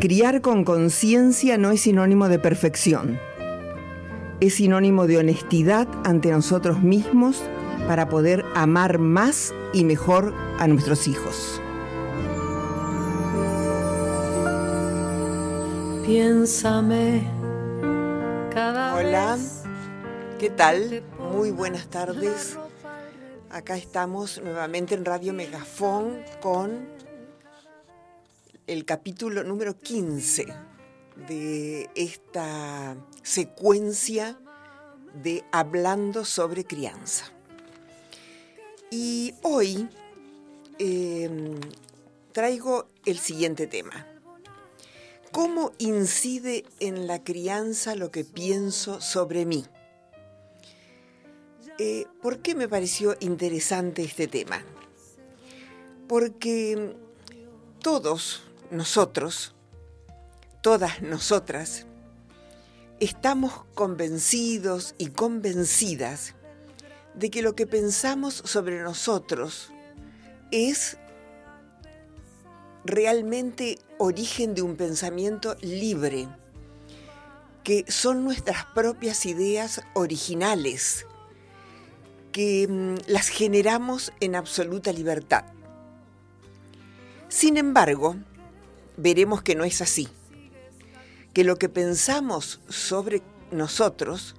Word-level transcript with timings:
Criar 0.00 0.40
con 0.40 0.64
conciencia 0.64 1.58
no 1.58 1.72
es 1.72 1.82
sinónimo 1.82 2.30
de 2.30 2.38
perfección. 2.38 3.20
Es 4.40 4.54
sinónimo 4.54 5.06
de 5.06 5.18
honestidad 5.18 5.86
ante 6.04 6.30
nosotros 6.30 6.80
mismos 6.80 7.42
para 7.86 8.08
poder 8.08 8.42
amar 8.54 8.98
más 8.98 9.52
y 9.74 9.84
mejor 9.84 10.32
a 10.58 10.66
nuestros 10.68 11.06
hijos. 11.06 11.60
Piénsame 16.06 17.22
cada 18.54 18.94
Hola, 18.96 19.36
¿qué 20.38 20.48
tal? 20.48 21.02
Muy 21.30 21.50
buenas 21.50 21.88
tardes. 21.88 22.56
Acá 23.50 23.76
estamos 23.76 24.40
nuevamente 24.42 24.94
en 24.94 25.04
Radio 25.04 25.34
Megafón 25.34 26.22
con 26.40 26.88
el 28.70 28.84
capítulo 28.84 29.42
número 29.42 29.76
15 29.76 30.46
de 31.28 31.90
esta 31.96 32.96
secuencia 33.20 34.38
de 35.12 35.42
Hablando 35.50 36.24
sobre 36.24 36.64
crianza. 36.64 37.32
Y 38.88 39.34
hoy 39.42 39.88
em, 40.78 41.58
traigo 42.30 42.86
el 43.06 43.18
siguiente 43.18 43.66
tema. 43.66 44.06
¿Cómo 45.32 45.72
incide 45.78 46.64
en 46.78 47.08
la 47.08 47.24
crianza 47.24 47.96
lo 47.96 48.12
que 48.12 48.24
pienso 48.24 49.00
sobre 49.00 49.46
mí? 49.46 49.64
Eh, 51.80 52.06
¿Por 52.22 52.38
qué 52.38 52.54
me 52.54 52.68
pareció 52.68 53.16
interesante 53.18 54.04
este 54.04 54.28
tema? 54.28 54.62
Porque 56.06 56.94
todos 57.80 58.44
nosotros, 58.70 59.54
todas 60.62 61.02
nosotras, 61.02 61.86
estamos 63.00 63.64
convencidos 63.74 64.94
y 64.98 65.08
convencidas 65.08 66.34
de 67.14 67.30
que 67.30 67.42
lo 67.42 67.54
que 67.54 67.66
pensamos 67.66 68.34
sobre 68.34 68.82
nosotros 68.82 69.72
es 70.50 70.98
realmente 72.84 73.78
origen 73.98 74.54
de 74.54 74.62
un 74.62 74.76
pensamiento 74.76 75.56
libre, 75.60 76.28
que 77.64 77.84
son 77.88 78.24
nuestras 78.24 78.64
propias 78.66 79.26
ideas 79.26 79.82
originales, 79.94 81.06
que 82.32 82.66
mm, 82.68 83.10
las 83.10 83.28
generamos 83.28 84.12
en 84.20 84.34
absoluta 84.34 84.92
libertad. 84.92 85.44
Sin 87.28 87.56
embargo, 87.56 88.16
veremos 88.96 89.42
que 89.42 89.54
no 89.54 89.64
es 89.64 89.80
así, 89.80 90.08
que 91.32 91.44
lo 91.44 91.56
que 91.56 91.68
pensamos 91.68 92.60
sobre 92.68 93.22
nosotros 93.50 94.34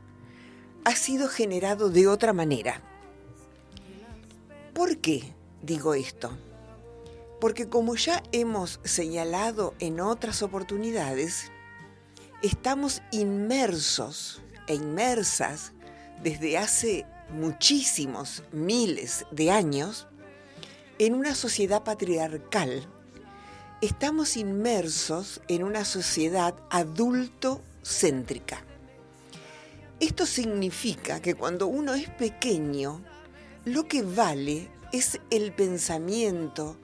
ha 0.83 0.95
sido 0.95 1.27
generado 1.27 1.89
de 1.89 2.07
otra 2.07 2.33
manera. 2.33 2.81
¿Por 4.73 4.97
qué 4.97 5.33
digo 5.61 5.93
esto? 5.93 6.31
Porque 7.39 7.67
como 7.67 7.95
ya 7.95 8.23
hemos 8.31 8.79
señalado 8.83 9.73
en 9.79 9.99
otras 9.99 10.41
oportunidades, 10.43 11.51
estamos 12.41 13.01
inmersos 13.11 14.41
e 14.67 14.75
inmersas 14.75 15.73
desde 16.23 16.57
hace 16.57 17.05
muchísimos 17.31 18.43
miles 18.51 19.25
de 19.31 19.51
años 19.51 20.07
en 20.99 21.15
una 21.15 21.33
sociedad 21.33 21.83
patriarcal 21.83 22.87
estamos 23.81 24.37
inmersos 24.37 25.41
en 25.47 25.63
una 25.63 25.85
sociedad 25.85 26.55
adulto-céntrica. 26.69 28.63
Esto 29.99 30.27
significa 30.27 31.19
que 31.19 31.33
cuando 31.33 31.65
uno 31.65 31.95
es 31.95 32.07
pequeño, 32.09 33.01
lo 33.65 33.87
que 33.87 34.03
vale 34.03 34.69
es 34.93 35.19
el 35.31 35.51
pensamiento, 35.51 36.77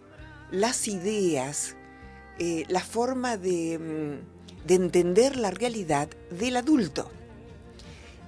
las 0.51 0.87
ideas, 0.87 1.75
eh, 2.39 2.65
la 2.67 2.81
forma 2.81 3.37
mm, 3.37 3.39
de 3.39 4.75
entender 4.75 5.35
la 5.35 5.51
realidad 5.51 6.09
del 6.31 6.57
adulto. 6.57 7.11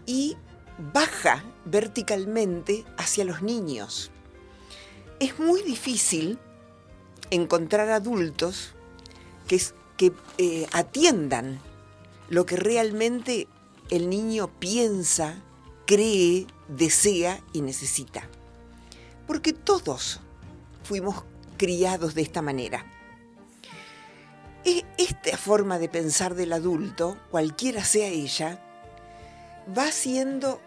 Y 0.06 0.38
baja 0.94 1.44
verticalmente 1.66 2.86
hacia 2.98 3.26
los 3.26 3.42
niños. 3.42 4.12
Es 5.20 5.40
muy 5.40 5.64
difícil 5.64 6.40
encontrar 7.32 7.90
adultos 7.90 8.74
que, 9.48 9.62
que 9.98 10.14
eh, 10.38 10.68
atiendan 10.72 11.60
lo 12.30 12.46
que 12.46 12.56
realmente 12.56 13.48
el 13.90 14.10
niño 14.10 14.48
piensa, 14.60 15.42
cree, 15.86 16.48
desea 16.68 17.42
y 17.54 17.62
necesita. 17.62 18.28
Porque 19.28 19.54
todos 19.54 20.20
fuimos 20.84 21.24
criados 21.58 22.16
de 22.16 22.22
esta 22.22 22.42
manera. 22.42 22.86
E, 24.66 24.86
esta 24.98 25.38
forma 25.38 25.80
de 25.80 25.90
pensar 25.90 26.36
del 26.36 26.54
adulto, 26.54 27.18
cualquiera 27.32 27.84
sea 27.84 28.08
ella, 28.08 28.64
va 29.78 29.92
siendo 29.92 30.62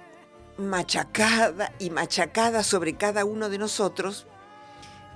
machacada 0.59 1.73
y 1.79 1.91
machacada 1.91 2.63
sobre 2.63 2.97
cada 2.97 3.25
uno 3.25 3.49
de 3.49 3.59
nosotros 3.59 4.27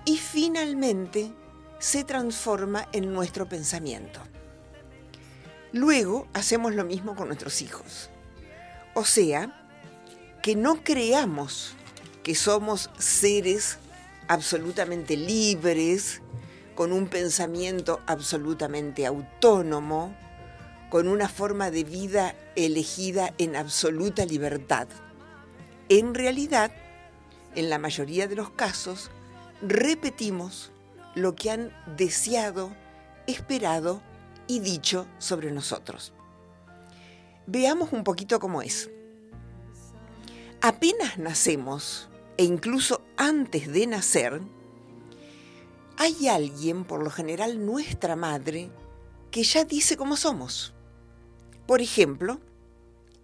y 0.07 0.17
finalmente 0.17 1.31
se 1.79 2.05
transforma 2.05 2.89
en 2.93 3.13
nuestro 3.13 3.47
pensamiento. 3.47 4.21
Luego 5.73 6.27
hacemos 6.33 6.75
lo 6.75 6.87
mismo 6.87 7.15
con 7.15 7.27
nuestros 7.27 7.61
hijos. 7.61 8.09
O 8.95 9.05
sea, 9.05 9.69
que 10.43 10.57
no 10.57 10.83
creamos 10.83 11.75
que 12.23 12.35
somos 12.35 12.89
seres 12.99 13.77
absolutamente 14.29 15.17
libres, 15.17 16.23
con 16.75 16.93
un 16.93 17.09
pensamiento 17.09 18.01
absolutamente 18.07 19.07
autónomo, 19.07 20.15
con 20.89 21.09
una 21.09 21.29
forma 21.29 21.71
de 21.71 21.85
vida 21.85 22.37
elegida 22.55 23.35
en 23.39 23.57
absoluta 23.57 24.25
libertad. 24.25 24.87
En 25.89 26.15
realidad, 26.15 26.71
en 27.55 27.71
la 27.71 27.79
mayoría 27.79 28.29
de 28.29 28.37
los 28.37 28.51
casos, 28.51 29.11
repetimos 29.69 30.73
lo 31.15 31.35
que 31.35 31.51
han 31.51 31.73
deseado, 31.97 32.75
esperado 33.27 34.03
y 34.47 34.61
dicho 34.61 35.07
sobre 35.19 35.51
nosotros. 35.51 36.13
Veamos 37.47 37.93
un 37.93 38.05
poquito 38.05 38.41
cómo 38.41 38.63
es. 38.63 38.91
Apenas 40.61 41.19
nacemos, 41.19 42.09
e 42.37 42.45
incluso 42.45 43.03
antes 43.17 43.73
de 43.73 43.87
nacer, 43.87 44.41
hay 45.97 46.29
alguien, 46.29 46.85
por 46.85 47.03
lo 47.03 47.11
general 47.11 47.65
nuestra 47.65 48.17
madre, 48.17 48.71
que 49.31 49.43
ya 49.43 49.65
dice 49.65 49.97
cómo 49.97 50.17
somos. 50.17 50.75
Por 51.67 51.81
ejemplo, 51.81 52.41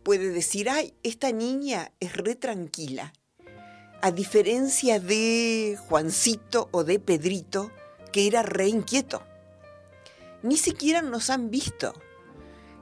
puede 0.02 0.30
decir, 0.30 0.70
ay, 0.70 0.94
esta 1.02 1.32
niña 1.32 1.92
es 2.00 2.16
re 2.16 2.34
tranquila, 2.34 3.12
a 4.02 4.10
diferencia 4.10 4.98
de 4.98 5.78
Juancito 5.88 6.68
o 6.72 6.82
de 6.82 6.98
Pedrito, 6.98 7.70
que 8.10 8.26
era 8.26 8.42
re 8.42 8.66
inquieto. 8.66 9.22
Ni 10.42 10.56
siquiera 10.56 11.02
nos 11.02 11.30
han 11.30 11.50
visto, 11.50 11.94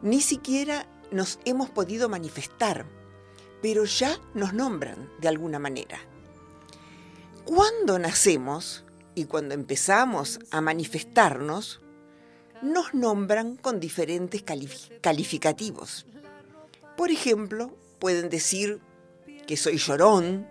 ni 0.00 0.22
siquiera 0.22 0.88
nos 1.10 1.38
hemos 1.44 1.68
podido 1.68 2.08
manifestar, 2.08 2.86
pero 3.60 3.84
ya 3.84 4.18
nos 4.32 4.54
nombran 4.54 5.10
de 5.20 5.28
alguna 5.28 5.58
manera. 5.58 5.98
Cuando 7.44 7.98
nacemos 7.98 8.86
y 9.14 9.26
cuando 9.26 9.52
empezamos 9.52 10.38
a 10.50 10.62
manifestarnos, 10.62 11.82
nos 12.62 12.94
nombran 12.94 13.56
con 13.56 13.78
diferentes 13.78 14.42
calificativos. 15.02 16.06
Por 16.96 17.10
ejemplo, 17.10 17.76
pueden 17.98 18.30
decir 18.30 18.80
que 19.46 19.58
soy 19.58 19.76
llorón, 19.76 20.48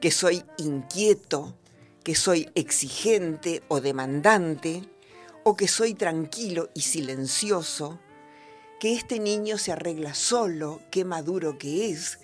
que 0.00 0.10
soy 0.10 0.44
inquieto, 0.58 1.56
que 2.02 2.14
soy 2.14 2.50
exigente 2.54 3.62
o 3.68 3.80
demandante, 3.80 4.88
o 5.44 5.56
que 5.56 5.68
soy 5.68 5.94
tranquilo 5.94 6.70
y 6.74 6.82
silencioso, 6.82 8.00
que 8.80 8.94
este 8.94 9.18
niño 9.18 9.58
se 9.58 9.72
arregla 9.72 10.14
solo, 10.14 10.80
qué 10.90 11.04
maduro 11.04 11.58
que 11.58 11.90
es, 11.90 12.18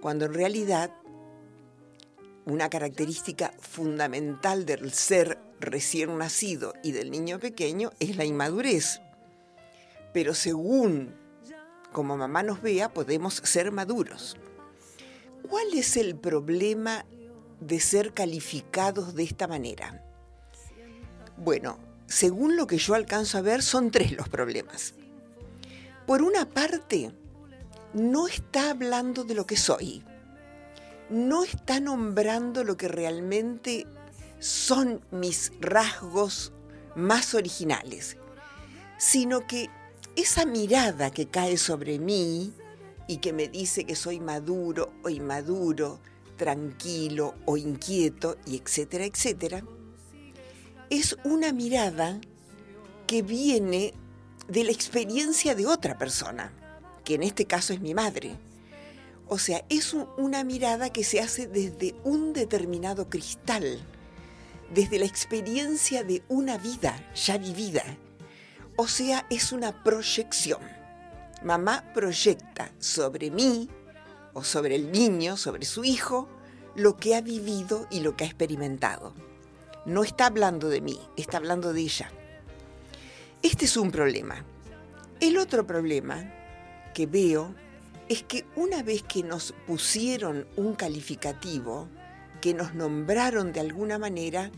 cuando 0.00 0.26
en 0.26 0.34
realidad 0.34 0.90
una 2.46 2.68
característica 2.68 3.54
fundamental 3.58 4.66
del 4.66 4.92
ser 4.92 5.38
recién 5.60 6.16
nacido 6.18 6.74
y 6.82 6.92
del 6.92 7.10
niño 7.10 7.38
pequeño 7.38 7.92
es 8.00 8.16
la 8.16 8.24
inmadurez. 8.24 9.00
Pero 10.12 10.34
según 10.34 11.14
como 11.92 12.16
mamá 12.16 12.42
nos 12.42 12.60
vea, 12.60 12.92
podemos 12.92 13.36
ser 13.44 13.70
maduros. 13.72 14.36
¿Cuál 15.48 15.74
es 15.74 15.96
el 15.96 16.16
problema 16.16 17.04
de 17.60 17.78
ser 17.80 18.14
calificados 18.14 19.14
de 19.14 19.24
esta 19.24 19.46
manera? 19.46 20.02
Bueno, 21.36 21.78
según 22.06 22.56
lo 22.56 22.66
que 22.66 22.78
yo 22.78 22.94
alcanzo 22.94 23.38
a 23.38 23.42
ver, 23.42 23.62
son 23.62 23.90
tres 23.90 24.12
los 24.12 24.28
problemas. 24.28 24.94
Por 26.06 26.22
una 26.22 26.48
parte, 26.48 27.12
no 27.92 28.26
está 28.26 28.70
hablando 28.70 29.24
de 29.24 29.34
lo 29.34 29.46
que 29.46 29.56
soy, 29.56 30.02
no 31.10 31.44
está 31.44 31.80
nombrando 31.80 32.64
lo 32.64 32.76
que 32.76 32.88
realmente 32.88 33.86
son 34.38 35.00
mis 35.10 35.52
rasgos 35.60 36.52
más 36.94 37.34
originales, 37.34 38.16
sino 38.98 39.46
que 39.46 39.68
esa 40.16 40.46
mirada 40.46 41.10
que 41.10 41.26
cae 41.26 41.56
sobre 41.56 41.98
mí 41.98 42.52
y 43.06 43.18
que 43.18 43.32
me 43.32 43.48
dice 43.48 43.84
que 43.84 43.94
soy 43.94 44.20
maduro 44.20 44.92
o 45.02 45.08
inmaduro, 45.08 46.00
tranquilo 46.36 47.34
o 47.44 47.56
inquieto, 47.56 48.36
y 48.46 48.56
etcétera, 48.56 49.04
etcétera, 49.04 49.64
es 50.90 51.16
una 51.24 51.52
mirada 51.52 52.20
que 53.06 53.22
viene 53.22 53.94
de 54.48 54.64
la 54.64 54.72
experiencia 54.72 55.54
de 55.54 55.66
otra 55.66 55.98
persona, 55.98 56.52
que 57.04 57.14
en 57.14 57.22
este 57.22 57.46
caso 57.46 57.72
es 57.72 57.80
mi 57.80 57.94
madre. 57.94 58.36
O 59.26 59.38
sea, 59.38 59.64
es 59.68 59.94
una 60.18 60.44
mirada 60.44 60.90
que 60.90 61.04
se 61.04 61.20
hace 61.20 61.46
desde 61.46 61.94
un 62.04 62.32
determinado 62.32 63.08
cristal, 63.08 63.80
desde 64.74 64.98
la 64.98 65.06
experiencia 65.06 66.04
de 66.04 66.22
una 66.28 66.58
vida 66.58 66.96
ya 67.14 67.38
vivida. 67.38 67.84
O 68.76 68.86
sea, 68.86 69.26
es 69.30 69.52
una 69.52 69.82
proyección. 69.82 70.60
Mamá 71.44 71.84
proyecta 71.92 72.72
sobre 72.78 73.30
mí 73.30 73.68
o 74.32 74.42
sobre 74.42 74.76
el 74.76 74.90
niño, 74.90 75.36
sobre 75.36 75.66
su 75.66 75.84
hijo, 75.84 76.26
lo 76.74 76.96
que 76.96 77.14
ha 77.14 77.20
vivido 77.20 77.86
y 77.90 78.00
lo 78.00 78.16
que 78.16 78.24
ha 78.24 78.26
experimentado. 78.26 79.12
No 79.84 80.02
está 80.02 80.26
hablando 80.26 80.70
de 80.70 80.80
mí, 80.80 80.98
está 81.16 81.36
hablando 81.36 81.74
de 81.74 81.82
ella. 81.82 82.10
Este 83.42 83.66
es 83.66 83.76
un 83.76 83.90
problema. 83.90 84.42
El 85.20 85.36
otro 85.36 85.66
problema 85.66 86.32
que 86.94 87.06
veo 87.06 87.54
es 88.08 88.22
que 88.22 88.46
una 88.56 88.82
vez 88.82 89.02
que 89.02 89.22
nos 89.22 89.52
pusieron 89.66 90.46
un 90.56 90.74
calificativo, 90.74 91.88
que 92.40 92.54
nos 92.54 92.74
nombraron 92.74 93.52
de 93.52 93.60
alguna 93.60 93.98
manera, 93.98 94.50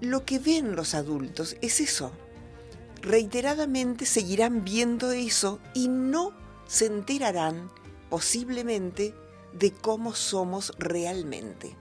lo 0.00 0.24
que 0.24 0.38
ven 0.38 0.76
los 0.76 0.94
adultos 0.94 1.56
es 1.60 1.80
eso. 1.80 2.12
Reiteradamente 3.02 4.06
seguirán 4.06 4.64
viendo 4.64 5.12
eso 5.12 5.60
y 5.74 5.88
no 5.88 6.32
se 6.66 6.86
enterarán 6.86 7.70
posiblemente 8.10 9.14
de 9.52 9.72
cómo 9.72 10.14
somos 10.14 10.72
realmente, 10.78 11.76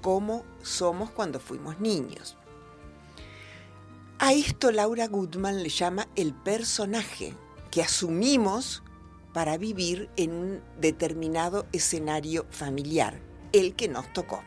cómo 0.00 0.44
somos 0.62 1.10
cuando 1.10 1.40
fuimos 1.40 1.80
niños. 1.80 2.36
A 4.18 4.32
esto 4.32 4.70
Laura 4.70 5.06
Goodman 5.06 5.62
le 5.62 5.68
llama 5.68 6.08
el 6.16 6.32
personaje 6.32 7.34
que 7.70 7.82
asumimos 7.82 8.82
para 9.32 9.58
vivir 9.58 10.08
en 10.16 10.32
un 10.32 10.62
determinado 10.80 11.66
escenario 11.72 12.46
familiar, 12.50 13.20
el 13.52 13.74
que 13.74 13.88
nos 13.88 14.10
tocó. 14.12 14.42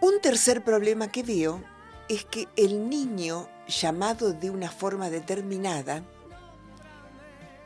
Un 0.00 0.20
tercer 0.20 0.64
problema 0.64 1.12
que 1.12 1.22
veo 1.22 1.62
es 2.08 2.24
que 2.24 2.48
el 2.56 2.88
niño 2.88 3.46
llamado 3.66 4.32
de 4.32 4.50
una 4.50 4.70
forma 4.70 5.10
determinada 5.10 6.02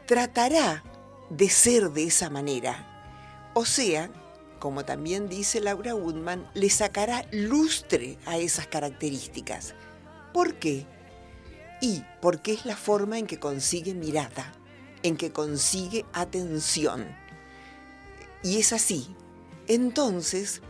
tratará 0.06 0.82
de 1.30 1.48
ser 1.50 1.90
de 1.90 2.04
esa 2.04 2.30
manera. 2.30 3.50
O 3.54 3.64
sea, 3.64 4.10
como 4.58 4.84
también 4.84 5.28
dice 5.28 5.60
Laura 5.60 5.94
Woodman, 5.94 6.48
le 6.54 6.70
sacará 6.70 7.26
lustre 7.32 8.18
a 8.26 8.38
esas 8.38 8.66
características. 8.66 9.74
¿Por 10.32 10.54
qué? 10.54 10.86
Y 11.80 12.04
porque 12.20 12.52
es 12.52 12.64
la 12.64 12.76
forma 12.76 13.18
en 13.18 13.26
que 13.26 13.38
consigue 13.38 13.94
mirada, 13.94 14.52
en 15.02 15.16
que 15.16 15.30
consigue 15.30 16.04
atención. 16.12 17.06
Y 18.42 18.58
es 18.58 18.72
así. 18.72 19.14
Entonces, 19.68 20.62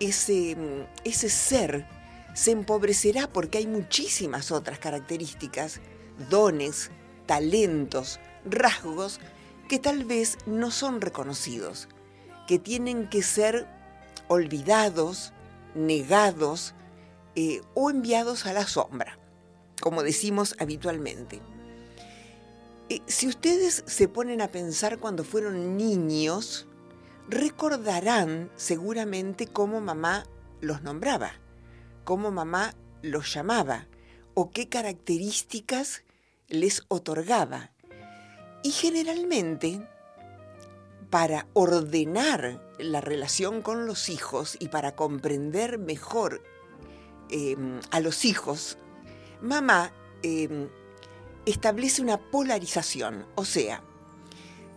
ese, 0.00 0.56
ese 1.04 1.28
ser 1.30 1.86
se 2.38 2.52
empobrecerá 2.52 3.26
porque 3.26 3.58
hay 3.58 3.66
muchísimas 3.66 4.52
otras 4.52 4.78
características, 4.78 5.80
dones, 6.30 6.92
talentos, 7.26 8.20
rasgos 8.44 9.18
que 9.68 9.80
tal 9.80 10.04
vez 10.04 10.38
no 10.46 10.70
son 10.70 11.00
reconocidos, 11.00 11.88
que 12.46 12.60
tienen 12.60 13.08
que 13.08 13.24
ser 13.24 13.66
olvidados, 14.28 15.32
negados 15.74 16.76
eh, 17.34 17.60
o 17.74 17.90
enviados 17.90 18.46
a 18.46 18.52
la 18.52 18.68
sombra, 18.68 19.18
como 19.80 20.04
decimos 20.04 20.54
habitualmente. 20.60 21.40
Eh, 22.88 23.02
si 23.06 23.26
ustedes 23.26 23.82
se 23.84 24.06
ponen 24.06 24.42
a 24.42 24.52
pensar 24.52 25.00
cuando 25.00 25.24
fueron 25.24 25.76
niños, 25.76 26.68
recordarán 27.28 28.48
seguramente 28.54 29.48
cómo 29.48 29.80
mamá 29.80 30.24
los 30.60 30.82
nombraba, 30.82 31.32
cómo 32.08 32.30
mamá 32.30 32.74
los 33.02 33.34
llamaba 33.34 33.86
o 34.32 34.48
qué 34.48 34.70
características 34.70 36.04
les 36.48 36.86
otorgaba. 36.88 37.70
Y 38.62 38.70
generalmente, 38.70 39.86
para 41.10 41.46
ordenar 41.52 42.62
la 42.78 43.02
relación 43.02 43.60
con 43.60 43.86
los 43.86 44.08
hijos 44.08 44.56
y 44.58 44.68
para 44.68 44.96
comprender 44.96 45.76
mejor 45.76 46.42
em, 47.28 47.78
a 47.90 48.00
los 48.00 48.24
hijos, 48.24 48.78
mamá 49.42 49.92
em, 50.22 50.70
establece 51.44 52.00
una 52.00 52.16
polarización, 52.16 53.26
o 53.34 53.44
sea, 53.44 53.84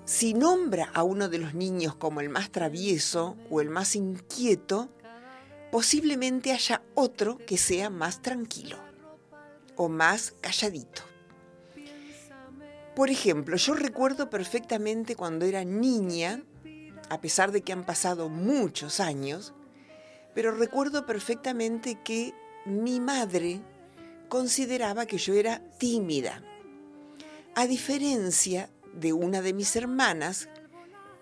si 0.04 0.34
nombra 0.34 0.92
a 0.94 1.04
uno 1.04 1.30
de 1.30 1.38
los 1.38 1.54
niños 1.54 1.96
como 1.96 2.20
el 2.20 2.28
más 2.28 2.52
travieso 2.52 3.38
o 3.50 3.62
el 3.62 3.70
más 3.70 3.96
inquieto, 3.96 4.90
posiblemente 5.72 6.52
haya 6.52 6.84
otro 6.96 7.38
que 7.38 7.58
sea 7.58 7.90
más 7.90 8.22
tranquilo 8.22 8.78
o 9.76 9.90
más 9.90 10.34
calladito. 10.42 11.04
Por 12.96 13.10
ejemplo, 13.10 13.56
yo 13.56 13.74
recuerdo 13.74 14.30
perfectamente 14.30 15.16
cuando 15.16 15.46
era 15.46 15.64
niña, 15.64 16.44
a 17.10 17.22
pesar 17.22 17.52
de 17.52 17.62
que 17.62 17.72
han 17.72 17.86
pasado 17.86 18.30
muchos 18.30 19.00
años, 19.00 19.54
pero 20.36 20.52
recuerdo 20.52 21.06
perfectamente 21.06 21.98
que 22.04 22.34
mi 22.66 23.00
madre 23.00 23.62
consideraba 24.30 25.06
que 25.06 25.18
yo 25.18 25.34
era 25.34 25.62
tímida, 25.78 26.44
a 27.56 27.66
diferencia 27.66 28.70
de 28.94 29.14
una 29.14 29.42
de 29.42 29.54
mis 29.54 29.76
hermanas 29.76 30.50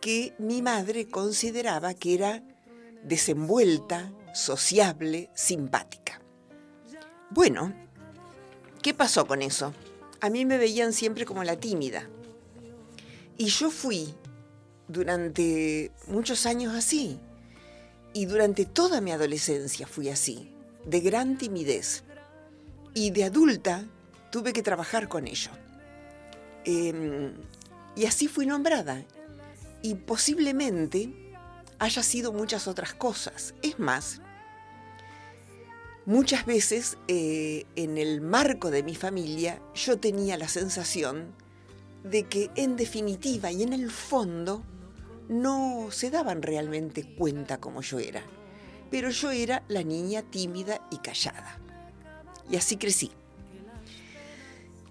que 0.02 0.34
mi 0.38 0.62
madre 0.62 1.08
consideraba 1.08 1.94
que 1.94 2.14
era 2.14 2.44
desenvuelta, 3.04 4.12
sociable, 4.34 5.30
simpática. 5.34 6.22
Bueno, 7.30 7.74
¿qué 8.82 8.94
pasó 8.94 9.28
con 9.28 9.42
eso? 9.42 9.74
A 10.22 10.30
mí 10.30 10.46
me 10.46 10.58
veían 10.58 10.94
siempre 10.94 11.26
como 11.26 11.44
la 11.44 11.60
tímida. 11.60 12.10
Y 13.38 13.46
yo 13.46 13.70
fui 13.70 14.14
durante 14.88 15.92
muchos 16.08 16.46
años 16.46 16.74
así. 16.74 17.20
Y 18.14 18.26
durante 18.26 18.66
toda 18.66 19.02
mi 19.02 19.12
adolescencia 19.12 19.86
fui 19.86 20.10
así, 20.10 20.54
de 20.86 21.00
gran 21.00 21.38
timidez. 21.38 22.04
Y 22.94 23.12
de 23.12 23.26
adulta 23.26 23.86
tuve 24.32 24.52
que 24.52 24.64
trabajar 24.64 25.08
con 25.08 25.28
ello. 25.28 25.52
Em, 26.66 27.34
y 27.96 28.06
así 28.06 28.28
fui 28.28 28.46
nombrada. 28.46 29.06
Y 29.82 29.96
posiblemente 29.96 31.29
haya 31.80 32.04
sido 32.04 32.34
muchas 32.34 32.68
otras 32.68 32.94
cosas. 32.94 33.54
Es 33.62 33.80
más, 33.80 34.22
muchas 36.06 36.46
veces 36.46 36.98
eh, 37.08 37.66
en 37.76 37.98
el 37.98 38.22
marco 38.22 38.70
de 38.70 38.84
mi 38.84 38.96
familia 38.96 39.62
yo 39.74 39.98
tenía 39.98 40.38
la 40.38 40.48
sensación 40.48 41.34
de 42.04 42.24
que 42.24 42.52
en 42.56 42.76
definitiva 42.76 43.52
y 43.52 43.64
en 43.64 43.74
el 43.74 43.92
fondo 43.92 44.64
no 45.30 45.88
se 45.92 46.10
daban 46.10 46.42
realmente 46.42 47.16
cuenta 47.16 47.60
como 47.60 47.82
yo 47.82 48.00
era. 48.00 48.24
Pero 48.92 49.10
yo 49.10 49.32
era 49.32 49.64
la 49.68 49.84
niña 49.84 50.24
tímida 50.24 50.82
y 50.92 50.98
callada. 50.98 51.60
Y 52.50 52.56
así 52.56 52.78
crecí. 52.78 53.12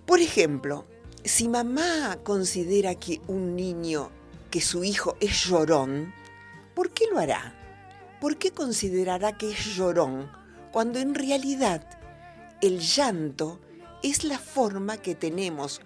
Por 0.06 0.20
ejemplo, 0.20 0.86
si 1.24 1.48
mamá 1.48 2.18
considera 2.22 2.94
que 2.94 3.20
un 3.26 3.56
niño, 3.56 4.10
que 4.50 4.60
su 4.60 4.84
hijo 4.84 5.16
es 5.20 5.44
llorón, 5.44 6.14
¿por 6.78 6.92
qué 6.92 7.06
lo 7.10 7.18
hará? 7.18 7.52
¿Por 8.20 8.38
qué 8.38 8.52
considerará 8.52 9.36
que 9.36 9.50
es 9.50 9.74
llorón 9.74 10.30
cuando 10.70 11.00
en 11.00 11.16
realidad 11.16 11.84
el 12.60 12.78
llanto 12.78 13.58
es 14.04 14.22
la 14.22 14.38
forma 14.38 14.98
que 14.98 15.16
tenemos 15.16 15.80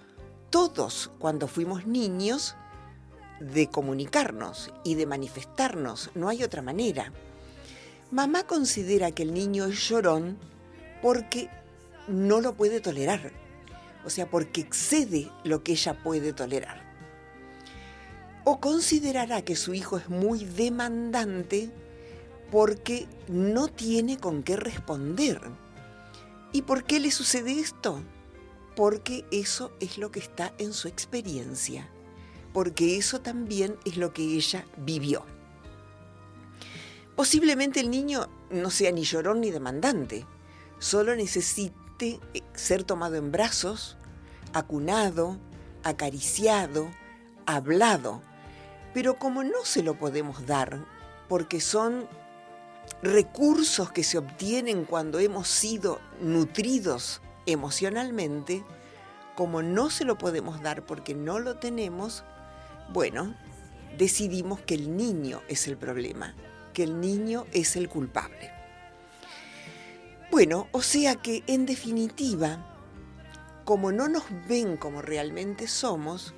todos 0.50 1.10
cuando 1.18 1.48
fuimos 1.48 1.86
niños 1.86 2.56
de 3.40 3.68
comunicarnos 3.68 4.70
y 4.84 4.94
de 4.94 5.06
manifestarnos? 5.06 6.10
No 6.14 6.28
hay 6.28 6.42
otra 6.42 6.60
manera. 6.60 7.10
Mamá 8.10 8.46
considera 8.46 9.12
que 9.12 9.22
el 9.22 9.32
niño 9.32 9.64
es 9.64 9.88
llorón 9.88 10.36
porque 11.00 11.48
no 12.06 12.42
lo 12.42 12.52
puede 12.52 12.82
tolerar. 12.82 13.32
O 14.04 14.10
sea, 14.10 14.28
porque 14.28 14.60
excede 14.60 15.30
lo 15.42 15.62
que 15.62 15.72
ella 15.72 16.02
puede 16.02 16.34
tolerar. 16.34 16.91
O 18.44 18.60
considerará 18.60 19.42
que 19.42 19.56
su 19.56 19.74
hijo 19.74 19.98
es 19.98 20.08
muy 20.08 20.44
demandante 20.44 21.70
porque 22.50 23.08
no 23.28 23.68
tiene 23.68 24.18
con 24.18 24.42
qué 24.42 24.56
responder. 24.56 25.40
¿Y 26.52 26.62
por 26.62 26.84
qué 26.84 27.00
le 27.00 27.10
sucede 27.10 27.58
esto? 27.58 28.02
Porque 28.76 29.24
eso 29.30 29.72
es 29.80 29.96
lo 29.96 30.10
que 30.10 30.20
está 30.20 30.52
en 30.58 30.72
su 30.72 30.86
experiencia, 30.88 31.88
porque 32.52 32.98
eso 32.98 33.20
también 33.20 33.76
es 33.84 33.96
lo 33.96 34.12
que 34.12 34.22
ella 34.22 34.66
vivió. 34.76 35.24
Posiblemente 37.16 37.80
el 37.80 37.90
niño 37.90 38.28
no 38.50 38.70
sea 38.70 38.92
ni 38.92 39.02
llorón 39.02 39.40
ni 39.40 39.50
demandante, 39.50 40.26
solo 40.78 41.14
necesite 41.14 42.20
eh, 42.34 42.42
ser 42.54 42.84
tomado 42.84 43.16
en 43.16 43.30
brazos, 43.32 43.96
acunado, 44.52 45.38
acariciado, 45.84 46.90
hablado. 47.46 48.22
Pero 48.94 49.18
como 49.18 49.42
no 49.42 49.64
se 49.64 49.82
lo 49.82 49.94
podemos 49.94 50.46
dar, 50.46 50.84
porque 51.28 51.60
son 51.60 52.06
recursos 53.02 53.90
que 53.90 54.04
se 54.04 54.18
obtienen 54.18 54.84
cuando 54.84 55.18
hemos 55.18 55.48
sido 55.48 56.00
nutridos 56.20 57.22
emocionalmente, 57.46 58.64
como 59.34 59.62
no 59.62 59.90
se 59.90 60.04
lo 60.04 60.18
podemos 60.18 60.60
dar 60.62 60.84
porque 60.84 61.14
no 61.14 61.38
lo 61.38 61.58
tenemos, 61.58 62.24
bueno, 62.92 63.34
decidimos 63.96 64.60
que 64.60 64.74
el 64.74 64.96
niño 64.96 65.40
es 65.48 65.66
el 65.68 65.76
problema 65.76 66.34
que 66.72 66.82
el 66.82 67.00
niño 67.00 67.46
es 67.52 67.76
el 67.76 67.88
culpable. 67.88 68.50
Bueno, 70.30 70.68
o 70.72 70.80
sea 70.80 71.16
que 71.16 71.42
en 71.46 71.66
definitiva, 71.66 72.64
como 73.64 73.92
no 73.92 74.08
nos 74.08 74.24
ven 74.48 74.76
como 74.76 75.02
realmente 75.02 75.68
somos, 75.68 76.34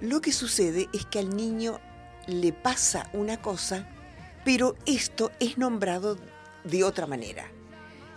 lo 0.00 0.20
que 0.20 0.32
sucede 0.32 0.88
es 0.92 1.04
que 1.06 1.18
al 1.18 1.36
niño 1.36 1.80
le 2.26 2.52
pasa 2.52 3.10
una 3.12 3.40
cosa, 3.40 3.86
pero 4.44 4.76
esto 4.86 5.30
es 5.40 5.58
nombrado 5.58 6.16
de 6.64 6.84
otra 6.84 7.06
manera. 7.06 7.44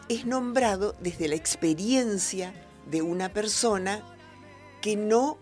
Es 0.10 0.26
nombrado 0.26 0.96
desde 1.00 1.28
la 1.28 1.36
experiencia 1.36 2.54
de 2.90 3.02
una 3.02 3.30
persona 3.34 4.04
que 4.82 4.96
no 4.96 5.38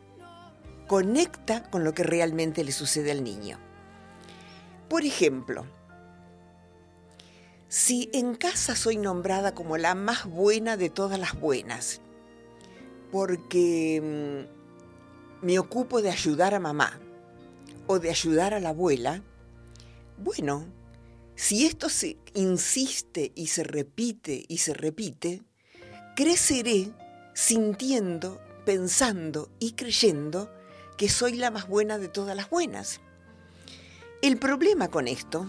conecta 0.88 1.70
con 1.70 1.84
lo 1.84 1.94
que 1.94 2.04
realmente 2.04 2.64
le 2.64 2.72
sucede 2.72 3.12
al 3.12 3.24
niño. 3.24 3.58
Por 4.90 5.04
ejemplo, 5.06 5.66
si 7.68 8.10
en 8.14 8.36
casa 8.36 8.76
soy 8.76 8.98
nombrada 8.98 9.56
como 9.56 9.78
la 9.78 9.96
más 9.96 10.26
buena 10.26 10.76
de 10.76 10.90
todas 10.90 11.20
las 11.20 11.40
buenas, 11.40 12.02
porque 13.12 14.48
mm, 14.48 14.61
me 15.42 15.60
ocupo 15.60 16.02
de 16.02 16.10
ayudar 16.10 16.54
a 16.54 16.60
mamá 16.60 17.00
o 17.88 18.00
de 18.00 18.10
ayudar 18.10 18.54
a 18.54 18.60
la 18.60 18.70
abuela, 18.70 19.24
bueno, 20.18 20.66
si 21.36 21.66
esto 21.66 21.90
se 21.90 22.18
insiste 22.34 23.32
y 23.36 23.48
se 23.48 23.64
repite 23.64 24.46
y 24.48 24.60
se 24.60 24.74
repite, 24.74 25.42
creceré 26.16 26.92
sintiendo, 27.34 28.40
pensando 28.66 29.50
y 29.60 29.72
creyendo 29.74 30.52
que 30.98 31.10
soy 31.10 31.34
la 31.34 31.50
más 31.50 31.68
buena 31.68 31.98
de 31.98 32.08
todas 32.08 32.36
las 32.36 32.50
buenas. 32.50 33.02
El 34.22 34.38
problema 34.38 34.90
con 34.90 35.08
esto 35.08 35.48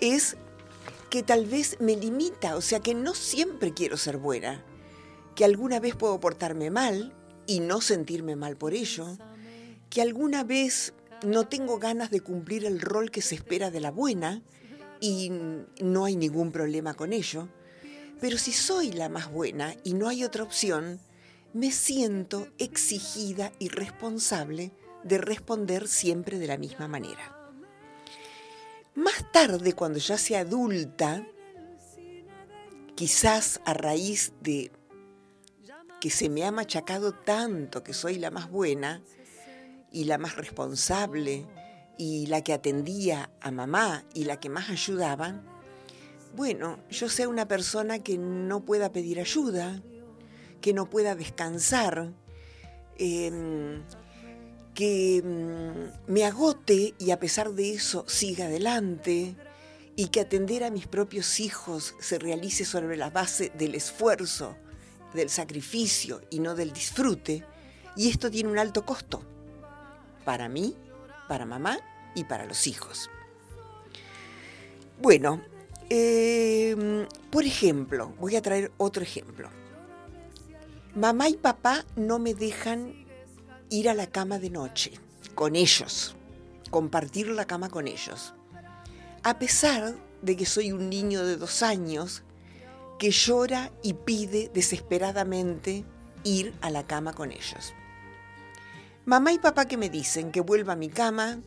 es 0.00 0.38
que 1.10 1.22
tal 1.22 1.44
vez 1.44 1.76
me 1.80 1.96
limita, 1.96 2.56
o 2.56 2.62
sea 2.62 2.80
que 2.80 2.94
no 2.94 3.14
siempre 3.14 3.74
quiero 3.74 3.98
ser 3.98 4.16
buena, 4.16 4.64
que 5.34 5.44
alguna 5.44 5.80
vez 5.80 5.94
puedo 5.94 6.18
portarme 6.20 6.70
mal 6.70 7.14
y 7.50 7.58
no 7.58 7.80
sentirme 7.80 8.36
mal 8.36 8.56
por 8.56 8.74
ello, 8.74 9.18
que 9.88 10.00
alguna 10.00 10.44
vez 10.44 10.94
no 11.26 11.48
tengo 11.48 11.80
ganas 11.80 12.12
de 12.12 12.20
cumplir 12.20 12.64
el 12.64 12.80
rol 12.80 13.10
que 13.10 13.22
se 13.22 13.34
espera 13.34 13.72
de 13.72 13.80
la 13.80 13.90
buena 13.90 14.40
y 15.00 15.32
no 15.80 16.04
hay 16.04 16.14
ningún 16.14 16.52
problema 16.52 16.94
con 16.94 17.12
ello, 17.12 17.48
pero 18.20 18.38
si 18.38 18.52
soy 18.52 18.92
la 18.92 19.08
más 19.08 19.32
buena 19.32 19.74
y 19.82 19.94
no 19.94 20.06
hay 20.06 20.22
otra 20.22 20.44
opción, 20.44 21.00
me 21.52 21.72
siento 21.72 22.46
exigida 22.58 23.50
y 23.58 23.68
responsable 23.68 24.70
de 25.02 25.18
responder 25.18 25.88
siempre 25.88 26.38
de 26.38 26.46
la 26.46 26.56
misma 26.56 26.86
manera. 26.86 27.52
Más 28.94 29.32
tarde, 29.32 29.72
cuando 29.72 29.98
ya 29.98 30.18
sea 30.18 30.42
adulta, 30.42 31.26
quizás 32.94 33.60
a 33.64 33.74
raíz 33.74 34.34
de 34.40 34.70
que 36.00 36.10
se 36.10 36.28
me 36.28 36.44
ha 36.44 36.50
machacado 36.50 37.12
tanto 37.12 37.84
que 37.84 37.92
soy 37.92 38.16
la 38.18 38.30
más 38.30 38.50
buena 38.50 39.02
y 39.92 40.04
la 40.04 40.18
más 40.18 40.36
responsable 40.36 41.46
y 41.98 42.26
la 42.26 42.42
que 42.42 42.54
atendía 42.54 43.30
a 43.40 43.50
mamá 43.50 44.04
y 44.14 44.24
la 44.24 44.40
que 44.40 44.48
más 44.48 44.70
ayudaba, 44.70 45.42
bueno, 46.34 46.78
yo 46.88 47.08
sea 47.08 47.28
una 47.28 47.46
persona 47.46 47.98
que 47.98 48.16
no 48.16 48.64
pueda 48.64 48.92
pedir 48.92 49.20
ayuda, 49.20 49.82
que 50.60 50.72
no 50.72 50.88
pueda 50.88 51.14
descansar, 51.14 52.12
em, 52.96 53.82
que 54.74 55.22
mm, 55.22 56.12
me 56.12 56.24
agote 56.24 56.94
y 56.98 57.10
a 57.10 57.18
pesar 57.18 57.52
de 57.52 57.72
eso 57.72 58.04
siga 58.06 58.46
adelante 58.46 59.34
y 59.96 60.08
que 60.08 60.20
atender 60.20 60.64
a 60.64 60.70
mis 60.70 60.86
propios 60.86 61.40
hijos 61.40 61.94
se 62.00 62.18
realice 62.18 62.64
sobre 62.64 62.96
la 62.96 63.10
base 63.10 63.50
del 63.58 63.74
esfuerzo, 63.74 64.56
del 65.14 65.30
sacrificio 65.30 66.20
y 66.30 66.40
no 66.40 66.54
del 66.54 66.72
disfrute. 66.72 67.44
Y 67.96 68.08
esto 68.08 68.30
tiene 68.30 68.50
un 68.50 68.58
alto 68.58 68.84
costo 68.84 69.22
para 70.24 70.48
mí, 70.48 70.76
para 71.28 71.46
mamá 71.46 71.78
y 72.14 72.24
para 72.24 72.46
los 72.46 72.66
hijos. 72.66 73.10
Bueno, 75.00 75.40
em, 75.88 77.06
por 77.30 77.44
ejemplo, 77.44 78.14
voy 78.18 78.36
a 78.36 78.42
traer 78.42 78.70
otro 78.76 79.02
ejemplo. 79.02 79.48
Mamá 80.94 81.28
y 81.28 81.36
papá 81.36 81.84
no 81.96 82.18
me 82.18 82.34
dejan 82.34 83.06
ir 83.70 83.88
a 83.88 83.94
la 83.94 84.08
cama 84.08 84.38
de 84.38 84.50
noche 84.50 84.92
con 85.34 85.56
ellos, 85.56 86.16
compartir 86.70 87.28
la 87.28 87.46
cama 87.46 87.70
con 87.70 87.88
ellos. 87.88 88.34
A 89.22 89.38
pesar 89.38 89.94
de 90.22 90.36
que 90.36 90.46
soy 90.46 90.72
un 90.72 90.90
niño 90.90 91.24
de 91.24 91.36
dos 91.36 91.62
años 91.62 92.22
que 93.00 93.10
llora 93.12 93.72
y 93.82 93.94
pide 93.94 94.50
desesperadamente 94.52 95.86
ir 96.22 96.52
a 96.60 96.68
la 96.68 96.86
cama 96.86 97.14
con 97.14 97.32
ellos. 97.32 97.72
Mamá 99.06 99.32
y 99.32 99.38
papá 99.38 99.64
que 99.64 99.78
me 99.78 99.88
dicen 99.88 100.30
que 100.30 100.42
vuelva 100.42 100.74
a 100.74 100.76
mi 100.76 100.90
cama, 100.90 101.40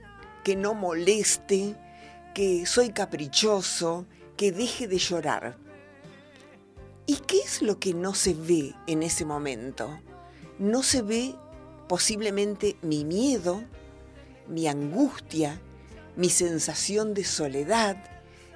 que 0.44 0.56
no 0.56 0.74
moleste, 0.74 1.76
que 2.34 2.66
soy 2.66 2.90
caprichoso, 2.90 4.08
que 4.36 4.52
deje 4.52 4.88
de 4.88 4.98
llorar. 4.98 5.60
¿Y 7.06 7.18
qué 7.18 7.38
es 7.38 7.62
lo 7.62 7.80
que 7.80 7.94
no 7.94 8.16
se 8.16 8.34
ve 8.34 8.74
en 8.88 9.04
ese 9.04 9.24
momento? 9.24 10.00
No 10.58 10.82
se 10.82 11.04
ve 11.04 11.36
posiblemente 11.88 12.78
mi 12.82 13.06
miedo, 13.06 13.64
mi 14.48 14.68
angustia, 14.68 15.62
mi 16.16 16.32
sensación 16.32 17.14
de 17.14 17.24
soledad, 17.24 18.04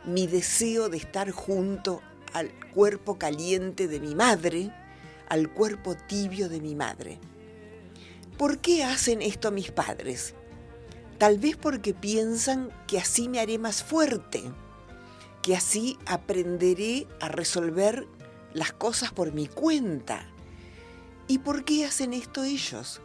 mi 0.03 0.25
deseo 0.25 0.89
de 0.89 0.97
estar 0.97 1.29
junto 1.29 2.01
al 2.33 2.51
cuerpo 2.73 3.17
caliente 3.17 3.87
de 3.87 3.99
mi 3.99 4.15
madre, 4.15 4.73
al 5.29 5.51
cuerpo 5.51 5.95
tibio 5.95 6.49
de 6.49 6.61
mi 6.61 6.75
madre. 6.75 7.19
¿Por 8.37 8.59
qué 8.59 8.83
hacen 8.83 9.21
esto 9.21 9.51
mis 9.51 9.71
padres? 9.71 10.33
Tal 11.17 11.39
vez 11.39 11.57
porque 11.57 11.93
piensan 11.93 12.69
que 12.85 12.99
así 12.99 13.27
me 13.27 13.39
haré 13.39 13.57
más 13.57 13.83
fuerte, 13.83 14.43
que 15.41 15.55
así 15.55 15.97
aprenderé 16.05 17.07
a 17.19 17.29
resolver 17.29 18.07
las 18.53 18.73
cosas 18.73 19.11
por 19.11 19.33
mi 19.33 19.47
cuenta. 19.47 20.27
¿Y 21.27 21.39
por 21.39 21.65
qué 21.65 21.85
hacen 21.85 22.13
esto 22.13 22.43
ellos? 22.43 23.01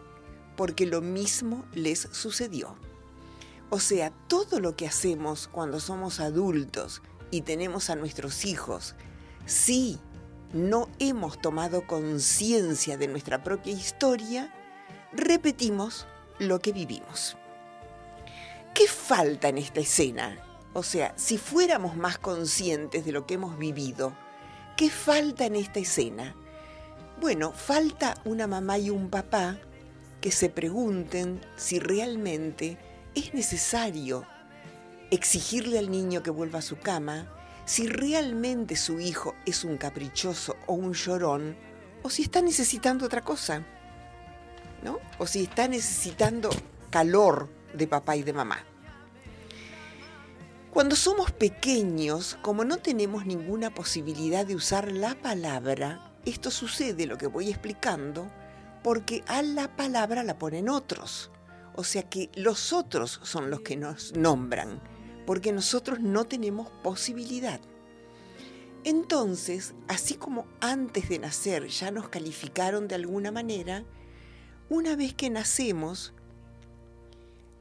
porque 0.56 0.86
lo 0.86 1.00
mismo 1.00 1.64
les 1.72 2.08
sucedió. 2.12 2.76
O 3.70 3.80
sea, 3.80 4.10
todo 4.28 4.60
lo 4.60 4.76
que 4.76 4.86
hacemos 4.86 5.48
cuando 5.48 5.80
somos 5.80 6.20
adultos 6.20 7.02
y 7.30 7.42
tenemos 7.42 7.90
a 7.90 7.96
nuestros 7.96 8.44
hijos, 8.44 8.94
si 9.46 9.99
no 10.52 10.88
hemos 10.99 11.40
tomado 11.40 11.87
conciencia 11.87 12.96
de 12.96 13.08
nuestra 13.08 13.42
propia 13.42 13.72
historia, 13.72 14.52
repetimos 15.12 16.06
lo 16.38 16.61
que 16.61 16.72
vivimos. 16.72 17.37
¿Qué 18.75 18.87
falta 18.87 19.49
en 19.49 19.58
esta 19.58 19.80
escena? 19.80 20.38
O 20.72 20.82
sea, 20.82 21.12
si 21.16 21.37
fuéramos 21.37 21.96
más 21.96 22.18
conscientes 22.18 23.04
de 23.04 23.12
lo 23.12 23.26
que 23.26 23.34
hemos 23.34 23.58
vivido, 23.58 24.14
¿qué 24.76 24.88
falta 24.90 25.44
en 25.44 25.56
esta 25.56 25.80
escena? 25.80 26.34
Bueno, 27.20 27.52
falta 27.52 28.14
una 28.25 28.46
mamá 28.46 28.78
y 28.78 28.90
un 28.90 29.11
papá 29.11 29.58
que 30.20 30.30
se 30.30 30.49
pregunten 30.49 31.40
si 31.56 31.78
realmente 31.78 32.78
es 33.14 33.34
necesario 33.34 34.25
exigirle 35.11 35.78
al 35.78 35.90
niño 35.90 36.22
que 36.22 36.30
vuelva 36.30 36.61
a 36.61 36.62
su 36.62 36.78
cama, 36.78 37.28
si 37.64 37.87
realmente 37.87 38.76
su 38.76 39.00
hijo 39.00 39.35
es 39.47 39.64
un 39.64 39.76
caprichoso 39.76 40.57
o 40.66 40.75
un 40.75 40.92
llorón, 40.95 41.57
o 42.02 42.11
si 42.11 42.23
está 42.23 42.42
necesitando 42.42 43.07
otra 43.07 43.23
cosa, 43.23 43.64
¿no? 44.83 44.99
O 45.19 45.26
si 45.26 45.45
está 45.45 45.69
necesitando 45.69 46.50
calor 46.90 47.49
de 47.75 47.87
papá 47.87 48.16
y 48.16 48.23
de 48.23 48.33
mamá. 48.33 48.64
Cuando 50.73 50.97
somos 50.97 51.31
pequeños, 51.31 52.38
como 52.40 52.64
no 52.64 52.78
tenemos 52.78 53.26
ninguna 53.26 53.75
posibilidad 53.75 54.47
de 54.47 54.54
usar 54.54 54.90
la 54.90 55.14
palabra, 55.14 56.12
esto 56.25 56.50
sucede, 56.50 57.07
lo 57.07 57.19
que 57.19 57.26
voy 57.26 57.50
explicando, 57.50 58.31
porque 58.83 59.23
a 59.26 59.42
la 59.42 59.76
palabra 59.76 60.23
la 60.23 60.38
ponen 60.38 60.69
otros. 60.69 61.31
O 61.75 61.85
sea 61.85 62.02
que 62.02 62.31
los 62.35 62.73
otros 62.73 63.21
son 63.23 63.50
los 63.50 63.61
que 63.61 63.76
nos 63.76 64.14
nombran, 64.14 64.81
porque 65.32 65.50
nosotros 65.50 65.98
no 66.00 66.26
tenemos 66.26 66.68
posibilidad. 66.82 67.58
Entonces, 68.84 69.72
así 69.88 70.16
como 70.16 70.44
antes 70.60 71.08
de 71.08 71.18
nacer 71.18 71.68
ya 71.68 71.90
nos 71.90 72.10
calificaron 72.10 72.86
de 72.86 72.96
alguna 72.96 73.32
manera, 73.32 73.82
una 74.68 74.94
vez 74.94 75.14
que 75.14 75.30
nacemos, 75.30 76.12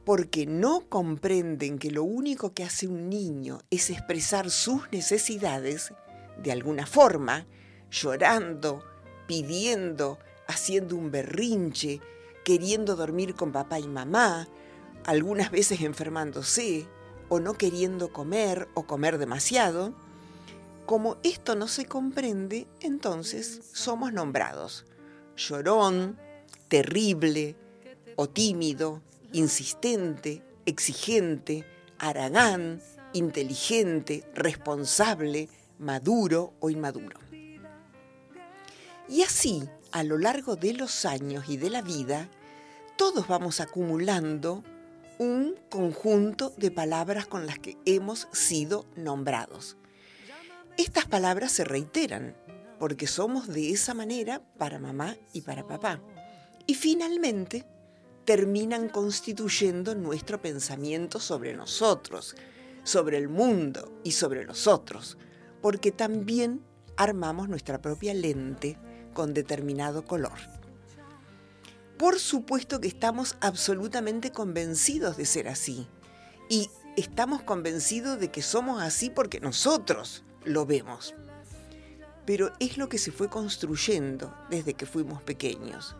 porque 0.04 0.44
no 0.44 0.86
comprenden 0.90 1.78
que 1.78 1.90
lo 1.90 2.04
único 2.04 2.52
que 2.52 2.62
hace 2.62 2.88
un 2.88 3.08
niño 3.08 3.62
es 3.70 3.88
expresar 3.88 4.50
sus 4.50 4.92
necesidades, 4.92 5.94
de 6.42 6.52
alguna 6.52 6.84
forma, 6.84 7.46
llorando, 7.90 8.84
pidiendo, 9.26 10.18
haciendo 10.46 10.94
un 10.94 11.10
berrinche, 11.10 12.02
queriendo 12.44 12.96
dormir 12.96 13.34
con 13.34 13.50
papá 13.50 13.80
y 13.80 13.88
mamá, 13.88 14.46
algunas 15.06 15.50
veces 15.50 15.80
enfermándose, 15.80 16.86
o 17.32 17.40
no 17.40 17.54
queriendo 17.54 18.12
comer 18.12 18.68
o 18.74 18.82
comer 18.82 19.16
demasiado, 19.16 19.94
como 20.84 21.16
esto 21.22 21.54
no 21.54 21.66
se 21.66 21.86
comprende, 21.86 22.66
entonces 22.80 23.70
somos 23.72 24.12
nombrados 24.12 24.84
llorón, 25.34 26.18
terrible 26.68 27.56
o 28.16 28.28
tímido, 28.28 29.00
insistente, 29.32 30.42
exigente, 30.66 31.64
aragán, 31.98 32.82
inteligente, 33.14 34.28
responsable, 34.34 35.48
maduro 35.78 36.52
o 36.60 36.68
inmaduro. 36.68 37.18
Y 39.08 39.22
así, 39.22 39.66
a 39.90 40.02
lo 40.04 40.18
largo 40.18 40.56
de 40.56 40.74
los 40.74 41.06
años 41.06 41.48
y 41.48 41.56
de 41.56 41.70
la 41.70 41.80
vida, 41.80 42.28
todos 42.98 43.26
vamos 43.26 43.60
acumulando 43.60 44.62
un 45.22 45.54
conjunto 45.70 46.52
de 46.56 46.72
palabras 46.72 47.26
con 47.26 47.46
las 47.46 47.60
que 47.60 47.78
hemos 47.84 48.26
sido 48.32 48.86
nombrados. 48.96 49.76
Estas 50.76 51.06
palabras 51.06 51.52
se 51.52 51.62
reiteran 51.62 52.36
porque 52.80 53.06
somos 53.06 53.46
de 53.46 53.70
esa 53.70 53.94
manera 53.94 54.42
para 54.58 54.80
mamá 54.80 55.16
y 55.32 55.42
para 55.42 55.64
papá. 55.64 56.02
Y 56.66 56.74
finalmente 56.74 57.64
terminan 58.24 58.88
constituyendo 58.88 59.94
nuestro 59.94 60.42
pensamiento 60.42 61.20
sobre 61.20 61.54
nosotros, 61.54 62.34
sobre 62.82 63.16
el 63.16 63.28
mundo 63.28 64.00
y 64.02 64.12
sobre 64.12 64.44
los 64.44 64.66
otros, 64.66 65.18
porque 65.60 65.92
también 65.92 66.64
armamos 66.96 67.48
nuestra 67.48 67.80
propia 67.80 68.12
lente 68.12 68.76
con 69.14 69.34
determinado 69.34 70.04
color. 70.04 70.61
Por 72.02 72.18
supuesto 72.18 72.80
que 72.80 72.88
estamos 72.88 73.36
absolutamente 73.40 74.32
convencidos 74.32 75.16
de 75.16 75.24
ser 75.24 75.46
así 75.46 75.86
y 76.48 76.68
estamos 76.96 77.44
convencidos 77.44 78.18
de 78.18 78.28
que 78.28 78.42
somos 78.42 78.82
así 78.82 79.08
porque 79.08 79.38
nosotros 79.38 80.24
lo 80.44 80.66
vemos. 80.66 81.14
Pero 82.26 82.52
es 82.58 82.76
lo 82.76 82.88
que 82.88 82.98
se 82.98 83.12
fue 83.12 83.28
construyendo 83.28 84.34
desde 84.50 84.74
que 84.74 84.84
fuimos 84.84 85.22
pequeños. 85.22 85.94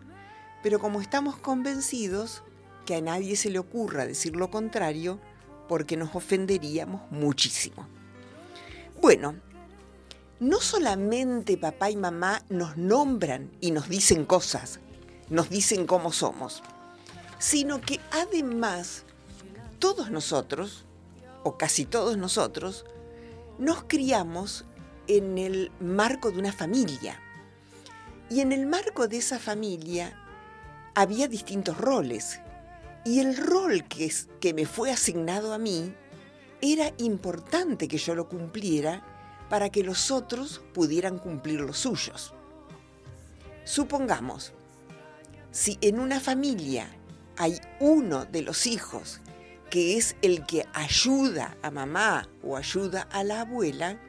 Pero 0.61 0.77
como 0.77 0.99
estamos 0.99 1.37
convencidos, 1.37 2.43
que 2.85 2.95
a 2.95 3.01
nadie 3.01 3.37
se 3.37 3.49
le 3.49 3.59
ocurra 3.59 4.05
decir 4.05 4.35
lo 4.35 4.51
contrario, 4.51 5.21
porque 5.69 5.95
nos 5.95 6.13
ofenderíamos 6.13 7.09
muchísimo. 7.11 7.87
Bueno, 8.99 9.35
no 10.41 10.59
solamente 10.59 11.55
papá 11.55 11.91
y 11.91 11.95
mamá 11.95 12.43
nos 12.49 12.75
nombran 12.75 13.49
y 13.61 13.71
nos 13.71 13.87
dicen 13.87 14.25
cosas, 14.25 14.81
nos 15.33 15.49
dicen 15.49 15.87
cómo 15.87 16.11
somos, 16.11 16.61
sino 17.39 17.81
que 17.81 17.99
además 18.11 19.03
todos 19.79 20.11
nosotros, 20.11 20.85
o 21.43 21.57
casi 21.57 21.85
todos 21.85 22.17
nosotros, 22.17 22.85
nos 23.57 23.83
criamos 23.85 24.65
en 25.07 25.39
el 25.39 25.71
marco 25.79 26.29
de 26.29 26.37
una 26.37 26.53
familia. 26.53 27.19
Y 28.29 28.41
en 28.41 28.51
el 28.51 28.67
marco 28.67 29.07
de 29.07 29.17
esa 29.17 29.39
familia 29.39 30.15
había 30.93 31.27
distintos 31.27 31.79
roles. 31.79 32.39
Y 33.03 33.19
el 33.19 33.35
rol 33.35 33.85
que, 33.85 34.13
que 34.39 34.53
me 34.53 34.67
fue 34.67 34.91
asignado 34.91 35.51
a 35.51 35.57
mí 35.57 35.95
era 36.61 36.93
importante 36.99 37.87
que 37.87 37.97
yo 37.97 38.13
lo 38.13 38.29
cumpliera 38.29 39.03
para 39.49 39.71
que 39.71 39.83
los 39.83 40.11
otros 40.11 40.61
pudieran 40.75 41.17
cumplir 41.17 41.59
los 41.59 41.79
suyos. 41.79 42.35
Supongamos, 43.63 44.53
si 45.53 45.77
en 45.81 45.99
una 45.99 46.19
familia 46.19 46.89
hay 47.37 47.61
uno 47.79 48.25
de 48.25 48.41
los 48.41 48.65
hijos 48.65 49.21
que 49.69 49.97
es 49.97 50.15
el 50.23 50.45
que 50.47 50.65
ayuda 50.73 51.55
a 51.61 51.69
mamá 51.69 52.27
o 52.43 52.57
ayuda 52.57 53.07
a 53.11 53.23
la 53.23 53.41
abuela, 53.41 53.99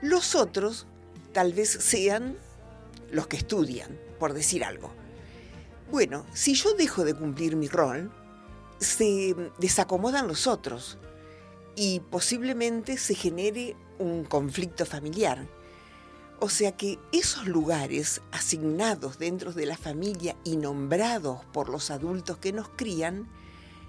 los 0.00 0.34
otros 0.34 0.88
tal 1.32 1.52
vez 1.52 1.70
sean 1.70 2.36
los 3.12 3.28
que 3.28 3.36
estudian, 3.36 3.96
por 4.18 4.32
decir 4.32 4.64
algo. 4.64 4.92
Bueno, 5.90 6.26
si 6.34 6.54
yo 6.54 6.74
dejo 6.74 7.04
de 7.04 7.14
cumplir 7.14 7.54
mi 7.54 7.68
rol, 7.68 8.10
se 8.80 9.36
desacomodan 9.58 10.26
los 10.26 10.48
otros 10.48 10.98
y 11.76 12.00
posiblemente 12.10 12.96
se 12.96 13.14
genere 13.14 13.76
un 14.00 14.24
conflicto 14.24 14.84
familiar. 14.84 15.46
O 16.44 16.48
sea 16.48 16.72
que 16.72 16.98
esos 17.12 17.46
lugares 17.46 18.20
asignados 18.32 19.16
dentro 19.16 19.52
de 19.52 19.64
la 19.64 19.76
familia 19.76 20.34
y 20.42 20.56
nombrados 20.56 21.44
por 21.52 21.68
los 21.68 21.92
adultos 21.92 22.38
que 22.38 22.52
nos 22.52 22.68
crían, 22.68 23.28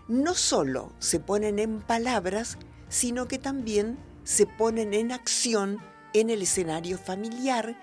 no 0.08 0.36
solo 0.36 0.94
se 1.00 1.20
ponen 1.20 1.58
en 1.58 1.82
palabras, 1.82 2.60
sino 2.90 3.28
que 3.28 3.40
también 3.40 3.98
se 4.24 4.46
ponen 4.46 4.94
en 4.94 5.12
acción 5.12 5.80
en 6.14 6.30
el 6.30 6.44
escenario 6.44 7.00
familiar, 7.00 7.76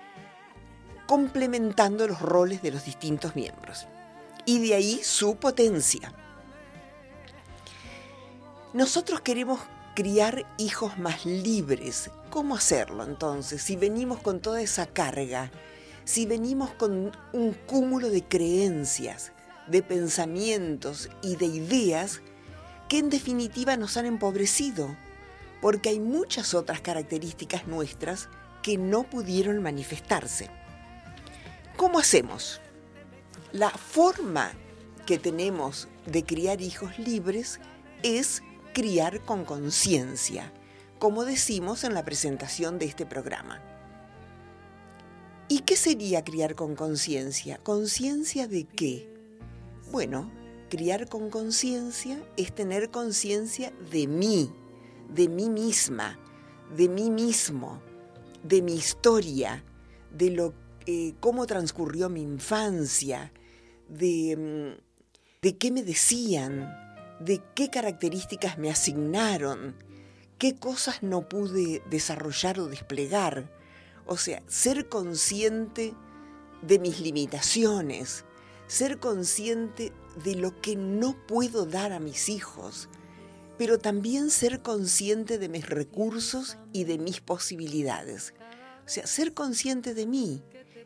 complementando 1.05 2.07
los 2.07 2.21
roles 2.21 2.61
de 2.61 2.71
los 2.71 2.85
distintos 2.85 3.35
miembros. 3.35 3.87
Y 4.45 4.65
de 4.65 4.75
ahí 4.75 5.01
su 5.03 5.35
potencia. 5.35 6.13
Nosotros 8.71 9.19
queremos 9.19 9.59
criar 9.95 10.45
hijos 10.57 10.97
más 10.97 11.25
libres. 11.25 12.09
¿Cómo 12.31 12.55
hacerlo 12.55 13.03
entonces? 13.03 13.61
Si 13.61 13.75
venimos 13.75 14.21
con 14.21 14.39
toda 14.39 14.61
esa 14.61 14.87
carga, 14.87 15.51
si 16.05 16.25
venimos 16.25 16.69
con 16.71 17.11
un 17.33 17.53
cúmulo 17.67 18.09
de 18.09 18.23
creencias, 18.23 19.33
de 19.67 19.83
pensamientos 19.83 21.09
y 21.21 21.35
de 21.35 21.47
ideas 21.47 22.21
que 22.87 22.99
en 22.99 23.09
definitiva 23.09 23.75
nos 23.75 23.97
han 23.97 24.05
empobrecido, 24.05 24.95
porque 25.61 25.89
hay 25.89 25.99
muchas 25.99 26.53
otras 26.53 26.79
características 26.79 27.67
nuestras 27.67 28.29
que 28.63 28.77
no 28.77 29.03
pudieron 29.03 29.61
manifestarse. 29.61 30.49
¿Cómo 31.75 31.99
hacemos? 31.99 32.61
La 33.51 33.71
forma 33.71 34.53
que 35.05 35.19
tenemos 35.19 35.89
de 36.05 36.23
criar 36.23 36.61
hijos 36.61 36.97
libres 36.97 37.59
es 38.03 38.41
criar 38.73 39.19
con 39.25 39.43
conciencia, 39.43 40.53
como 41.01 41.25
decimos 41.25 41.83
en 41.83 41.95
la 41.95 42.05
presentación 42.05 42.77
de 42.77 42.85
este 42.85 43.07
programa. 43.07 43.59
¿Y 45.47 45.61
qué 45.61 45.75
sería 45.75 46.23
criar 46.23 46.53
con 46.53 46.75
conciencia? 46.75 47.57
¿Conciencia 47.57 48.47
de 48.47 48.65
qué? 48.65 49.11
Bueno, 49.91 50.31
criar 50.69 51.09
con 51.09 51.31
conciencia 51.31 52.23
es 52.37 52.53
tener 52.53 52.91
conciencia 52.91 53.73
de 53.89 54.05
mí, 54.05 54.53
de 55.11 55.27
mí 55.27 55.49
misma, 55.49 56.19
de 56.77 56.87
mí 56.87 57.09
mismo, 57.09 57.81
de 58.43 58.61
mi 58.61 58.75
historia, 58.75 59.65
de 60.15 60.29
lo, 60.29 60.53
eh, 60.85 61.15
cómo 61.19 61.47
transcurrió 61.47 62.09
mi 62.09 62.21
infancia, 62.21 63.33
de, 63.89 64.37
mm, 64.77 65.41
de 65.41 65.57
qué 65.57 65.71
me 65.71 65.81
decían, 65.81 66.71
de 67.19 67.41
qué 67.55 67.71
características 67.71 68.59
me 68.59 68.69
asignaron, 68.69 69.75
qué 70.41 70.55
cosas 70.55 71.03
no 71.03 71.29
pude 71.29 71.83
desarrollar 71.91 72.59
o 72.59 72.65
desplegar. 72.65 73.47
O 74.07 74.17
sea, 74.17 74.41
ser 74.47 74.89
consciente 74.89 75.93
de 76.63 76.79
mis 76.79 76.99
limitaciones, 76.99 78.25
ser 78.65 78.97
consciente 78.97 79.93
de 80.23 80.33
lo 80.33 80.59
que 80.59 80.75
no 80.75 81.15
puedo 81.27 81.67
dar 81.67 81.91
a 81.91 81.99
mis 81.99 82.27
hijos, 82.27 82.89
pero 83.59 83.77
también 83.77 84.31
ser 84.31 84.63
consciente 84.63 85.37
de 85.37 85.47
mis 85.47 85.69
recursos 85.69 86.57
y 86.73 86.85
de 86.85 86.97
mis 86.97 87.21
posibilidades. 87.21 88.33
O 88.83 88.89
sea, 88.89 89.05
ser 89.05 89.35
consciente 89.35 89.93
de 89.93 90.07
mí 90.07 90.41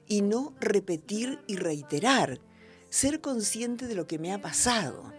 y 0.05 0.21
no 0.21 0.53
repetir 0.59 1.39
y 1.47 1.55
reiterar. 1.55 2.41
Ser 2.89 3.21
consciente 3.21 3.87
de 3.87 3.95
lo 3.95 4.05
que 4.05 4.19
me 4.19 4.33
ha 4.33 4.41
pasado. 4.41 5.13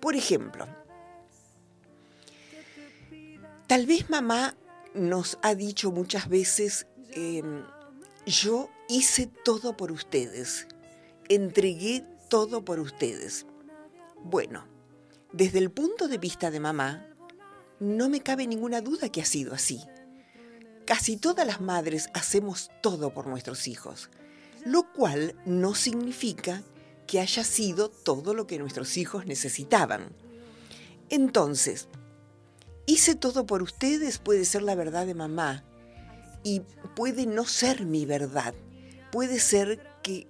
Por 0.00 0.14
ejemplo, 0.14 0.68
tal 3.68 3.84
vez 3.84 4.08
mamá 4.08 4.56
nos 4.94 5.38
ha 5.42 5.54
dicho 5.54 5.92
muchas 5.92 6.28
veces, 6.28 6.86
em, 7.12 7.62
yo 8.26 8.70
hice 8.88 9.30
todo 9.44 9.76
por 9.76 9.92
ustedes, 9.92 10.66
entregué 11.28 12.04
todo 12.30 12.64
por 12.64 12.80
ustedes. 12.80 13.46
Bueno, 14.24 14.66
desde 15.32 15.58
el 15.58 15.70
punto 15.70 16.08
de 16.08 16.16
vista 16.16 16.50
de 16.50 16.60
mamá, 16.60 17.06
no 17.78 18.08
me 18.08 18.22
cabe 18.22 18.46
ninguna 18.46 18.80
duda 18.80 19.10
que 19.10 19.20
ha 19.20 19.26
sido 19.26 19.54
así. 19.54 19.82
Casi 20.86 21.18
todas 21.18 21.46
las 21.46 21.60
madres 21.60 22.08
hacemos 22.14 22.70
todo 22.82 23.12
por 23.12 23.26
nuestros 23.26 23.68
hijos, 23.68 24.08
lo 24.64 24.90
cual 24.94 25.36
no 25.44 25.74
significa 25.74 26.62
que 27.06 27.20
haya 27.20 27.44
sido 27.44 27.90
todo 27.90 28.32
lo 28.32 28.46
que 28.46 28.58
nuestros 28.58 28.96
hijos 28.96 29.26
necesitaban. 29.26 30.08
Entonces, 31.10 31.88
hice 32.88 33.14
todo 33.14 33.44
por 33.44 33.62
ustedes 33.62 34.18
puede 34.18 34.46
ser 34.46 34.62
la 34.62 34.74
verdad 34.74 35.06
de 35.06 35.14
mamá 35.14 35.62
y 36.42 36.62
puede 36.96 37.26
no 37.26 37.44
ser 37.44 37.84
mi 37.84 38.06
verdad. 38.06 38.54
Puede 39.12 39.38
ser 39.40 39.86
que 40.02 40.26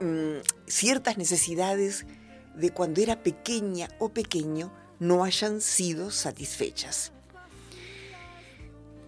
mm, 0.00 0.68
ciertas 0.68 1.18
necesidades 1.18 2.06
de 2.54 2.70
cuando 2.70 3.00
era 3.00 3.24
pequeña 3.24 3.88
o 3.98 4.10
pequeño 4.10 4.72
no 5.00 5.24
hayan 5.24 5.60
sido 5.60 6.12
satisfechas. 6.12 7.10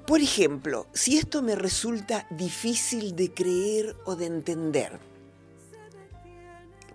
Por 0.04 0.20
ejemplo, 0.20 0.88
si 0.92 1.16
esto 1.16 1.42
me 1.42 1.54
resulta 1.54 2.26
difícil 2.30 3.14
de 3.14 3.32
creer 3.32 3.96
o 4.04 4.16
de 4.16 4.26
entender, 4.26 4.98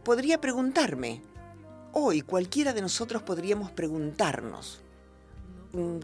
podría 0.04 0.42
preguntarme, 0.42 1.22
hoy 1.94 2.20
cualquiera 2.20 2.74
de 2.74 2.82
nosotros 2.82 3.24
podríamos 3.24 3.72
preguntarnos 3.72 4.82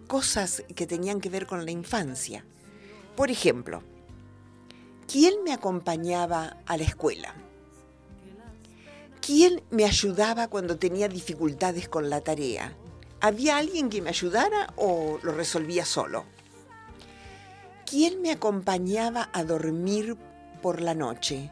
cosas 0.08 0.64
que 0.76 0.88
tenían 0.88 1.22
que 1.22 1.30
ver 1.30 1.48
con 1.48 1.66
la 1.66 1.72
infancia. 1.72 2.46
Por 3.16 3.32
ejemplo, 3.32 3.84
¿quién 5.08 5.44
me 5.44 5.54
acompañaba 5.54 6.58
a 6.66 6.78
la 6.78 6.84
escuela? 6.84 7.34
¿Quién 9.22 9.62
me 9.70 9.86
ayudaba 9.86 10.48
cuando 10.48 10.78
tenía 10.78 11.08
dificultades 11.08 11.88
con 11.88 12.10
la 12.10 12.22
tarea? 12.22 12.74
¿Había 13.20 13.58
alguien 13.58 13.90
que 13.90 14.02
me 14.02 14.10
ayudara 14.10 14.74
o 14.78 15.20
lo 15.22 15.32
resolvía 15.32 15.86
solo? 15.86 16.26
¿Quién 17.86 18.22
me 18.22 18.32
acompañaba 18.32 19.30
a 19.32 19.44
dormir 19.44 20.18
por 20.62 20.82
la 20.82 20.96
noche? 20.96 21.52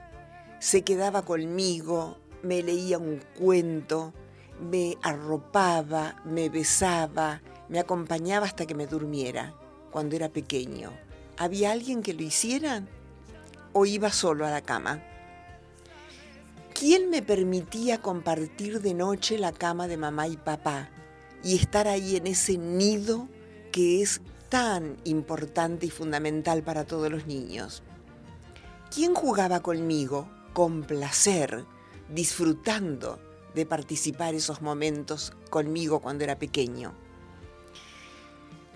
Se 0.59 0.83
quedaba 0.83 1.21
conmigo, 1.23 2.17
me 2.41 2.63
leía 2.63 2.97
un 2.97 3.21
cuento, 3.37 4.13
me 4.59 4.97
arropaba, 5.03 6.21
me 6.25 6.49
besaba, 6.49 7.41
me 7.69 7.79
acompañaba 7.79 8.45
hasta 8.45 8.65
que 8.65 8.75
me 8.75 8.87
durmiera 8.87 9.53
cuando 9.91 10.15
era 10.15 10.29
pequeño. 10.29 10.91
¿Había 11.37 11.71
alguien 11.71 12.01
que 12.01 12.13
lo 12.13 12.23
hiciera? 12.23 12.83
¿O 13.71 13.85
iba 13.85 14.11
solo 14.11 14.45
a 14.45 14.51
la 14.51 14.61
cama? 14.61 15.01
¿Quién 16.73 17.09
me 17.09 17.21
permitía 17.21 18.01
compartir 18.01 18.81
de 18.81 18.93
noche 18.93 19.37
la 19.37 19.51
cama 19.51 19.87
de 19.87 19.97
mamá 19.97 20.27
y 20.27 20.37
papá 20.37 20.89
y 21.43 21.55
estar 21.55 21.87
ahí 21.87 22.15
en 22.15 22.27
ese 22.27 22.57
nido 22.57 23.27
que 23.71 24.01
es 24.01 24.21
tan 24.49 24.97
importante 25.03 25.85
y 25.85 25.89
fundamental 25.89 26.63
para 26.63 26.85
todos 26.85 27.11
los 27.11 27.27
niños? 27.27 27.83
¿Quién 28.93 29.13
jugaba 29.13 29.59
conmigo 29.59 30.29
con 30.53 30.83
placer, 30.83 31.65
disfrutando 32.09 33.19
de 33.53 33.65
participar 33.65 34.33
esos 34.33 34.61
momentos 34.61 35.33
conmigo 35.49 35.99
cuando 35.99 36.23
era 36.23 36.39
pequeño? 36.39 36.93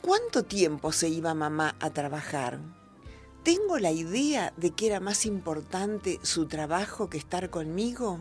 ¿Cuánto 0.05 0.43
tiempo 0.43 0.91
se 0.91 1.07
iba 1.07 1.33
mamá 1.33 1.77
a 1.79 1.91
trabajar? 1.91 2.59
¿Tengo 3.43 3.79
la 3.79 3.91
idea 3.91 4.51
de 4.57 4.71
que 4.71 4.87
era 4.87 4.99
más 4.99 5.25
importante 5.25 6.19
su 6.23 6.45
trabajo 6.47 7.09
que 7.09 7.17
estar 7.17 7.49
conmigo? 7.49 8.19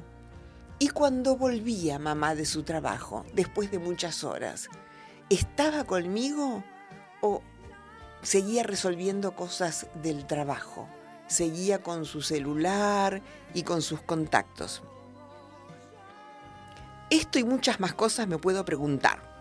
Y 0.79 0.90
cuando 0.90 1.37
volvía 1.37 1.99
mamá 1.99 2.37
de 2.37 2.47
su 2.47 2.62
trabajo, 2.62 3.27
después 3.35 3.73
de 3.73 3.81
muchas 3.81 4.23
horas, 4.23 4.68
¿estaba 5.29 5.83
conmigo 5.83 6.62
o 7.21 7.42
seguía 8.23 8.62
resolviendo 8.62 9.35
cosas 9.35 9.88
del 10.05 10.25
trabajo? 10.29 10.88
Seguía 11.27 11.83
con 11.83 12.05
su 12.05 12.23
celular 12.23 13.23
y 13.55 13.64
con 13.64 13.83
sus 13.83 14.01
contactos. 14.03 14.85
Esto 17.11 17.40
y 17.40 17.45
muchas 17.45 17.81
más 17.81 17.92
cosas 17.92 18.29
me 18.29 18.38
puedo 18.38 18.64
preguntar. 18.64 19.32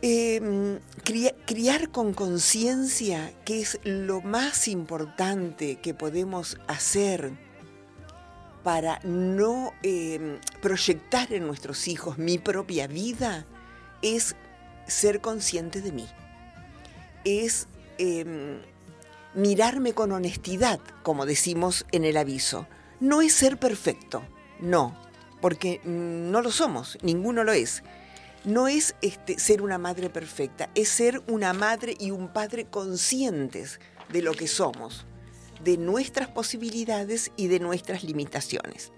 Em, 0.00 0.78
criar 1.44 1.90
con 1.90 2.14
conciencia, 2.14 3.32
que 3.44 3.60
es 3.60 3.80
lo 3.82 4.20
más 4.20 4.68
importante 4.68 5.80
que 5.80 5.92
podemos 5.92 6.56
hacer 6.68 7.32
para 8.62 9.00
no 9.02 9.72
em, 9.82 10.38
proyectar 10.62 11.32
en 11.32 11.48
nuestros 11.48 11.88
hijos 11.88 12.16
mi 12.16 12.38
propia 12.38 12.86
vida, 12.86 13.44
es 14.00 14.36
ser 14.86 15.20
consciente 15.20 15.80
de 15.80 15.90
mí. 15.90 16.06
Es 17.24 17.66
em, 17.98 18.60
mirarme 19.34 19.94
con 19.94 20.12
honestidad, 20.12 20.78
como 21.02 21.26
decimos 21.26 21.86
en 21.90 22.04
el 22.04 22.18
aviso. 22.18 22.68
No 23.00 23.20
es 23.20 23.32
ser 23.32 23.58
perfecto, 23.58 24.22
no, 24.60 24.96
porque 25.40 25.80
no 25.84 26.40
lo 26.40 26.52
somos, 26.52 26.98
ninguno 27.02 27.42
lo 27.42 27.52
es 27.52 27.82
no 28.44 28.68
es 28.68 28.94
este, 29.02 29.38
ser 29.38 29.62
una 29.62 29.78
madre 29.78 30.10
perfecta, 30.10 30.70
es 30.74 30.88
ser 30.88 31.22
una 31.28 31.52
madre 31.52 31.96
y 31.98 32.10
un 32.10 32.32
padre 32.32 32.66
conscientes 32.66 33.80
de 34.12 34.22
lo 34.22 34.32
que 34.32 34.48
somos, 34.48 35.06
de 35.64 35.76
nuestras 35.76 36.28
posibilidades 36.28 37.32
y 37.36 37.48
de 37.48 37.60
nuestras 37.60 38.04
limitaciones. 38.04 38.92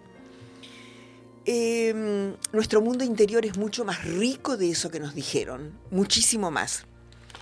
Em, 1.46 2.36
nuestro 2.52 2.82
mundo 2.82 3.02
interior 3.02 3.46
es 3.46 3.56
mucho 3.56 3.84
más 3.84 4.04
rico 4.04 4.56
de 4.56 4.70
eso 4.70 4.90
que 4.90 5.00
nos 5.00 5.14
dijeron, 5.14 5.78
muchísimo 5.90 6.50
más. 6.50 6.84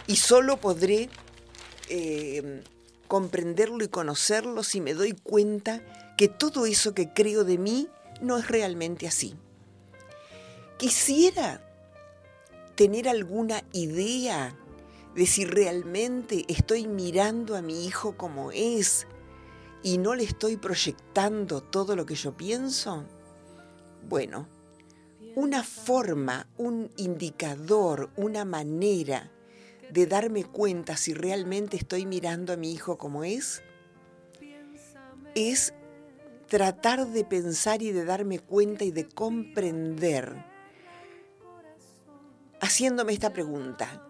Y 0.07 0.17
solo 0.17 0.59
podré 0.59 1.11
em, 1.89 2.63
comprenderlo 3.09 3.83
y 3.85 3.89
conocerlo 3.89 4.63
si 4.63 4.81
me 4.81 4.95
doy 4.95 5.13
cuenta 5.13 5.83
que 6.17 6.29
todo 6.29 6.67
eso 6.67 6.95
que 6.95 7.13
creo 7.13 7.45
de 7.45 7.59
mí 7.59 7.89
no 8.21 8.39
es 8.39 8.49
realmente 8.49 9.07
así. 9.07 9.35
Quisiera 10.79 11.68
tener 12.79 13.09
alguna 13.09 13.65
idea 13.73 14.55
de 15.17 15.27
si 15.27 15.45
realmente 15.45 16.45
estoy 16.47 16.87
mirando 16.87 17.57
a 17.57 17.61
mi 17.61 17.85
hijo 17.85 18.17
como 18.17 18.53
es 18.53 19.09
y 19.83 19.99
no 19.99 20.15
le 20.15 20.23
estoy 20.23 20.57
proyectando 20.59 21.61
todo 21.61 21.97
lo 21.97 22.07
que 22.07 22.15
yo 22.15 22.37
pienso? 22.37 23.05
Bueno, 24.09 24.47
una 25.35 25.65
forma, 25.65 26.47
un 26.57 26.93
indicador, 26.97 28.11
una 28.15 28.45
manera 28.45 29.29
de 29.91 30.07
darme 30.07 30.45
cuenta 30.45 30.97
si 30.97 31.15
realmente 31.15 31.77
estoy 31.77 32.07
mirando 32.07 32.53
a 32.53 32.57
mi 32.57 32.73
hijo 32.73 32.97
como 32.97 33.25
es, 33.25 33.61
es 35.35 35.75
tratar 36.47 37.09
de 37.09 37.25
pensar 37.25 37.83
y 37.83 37.91
de 37.91 38.05
darme 38.05 38.39
cuenta 38.39 38.85
y 38.85 38.93
de 38.93 39.09
comprender 39.09 40.58
haciéndome 42.69 43.15
esta 43.15 43.33
pregunta. 43.33 44.07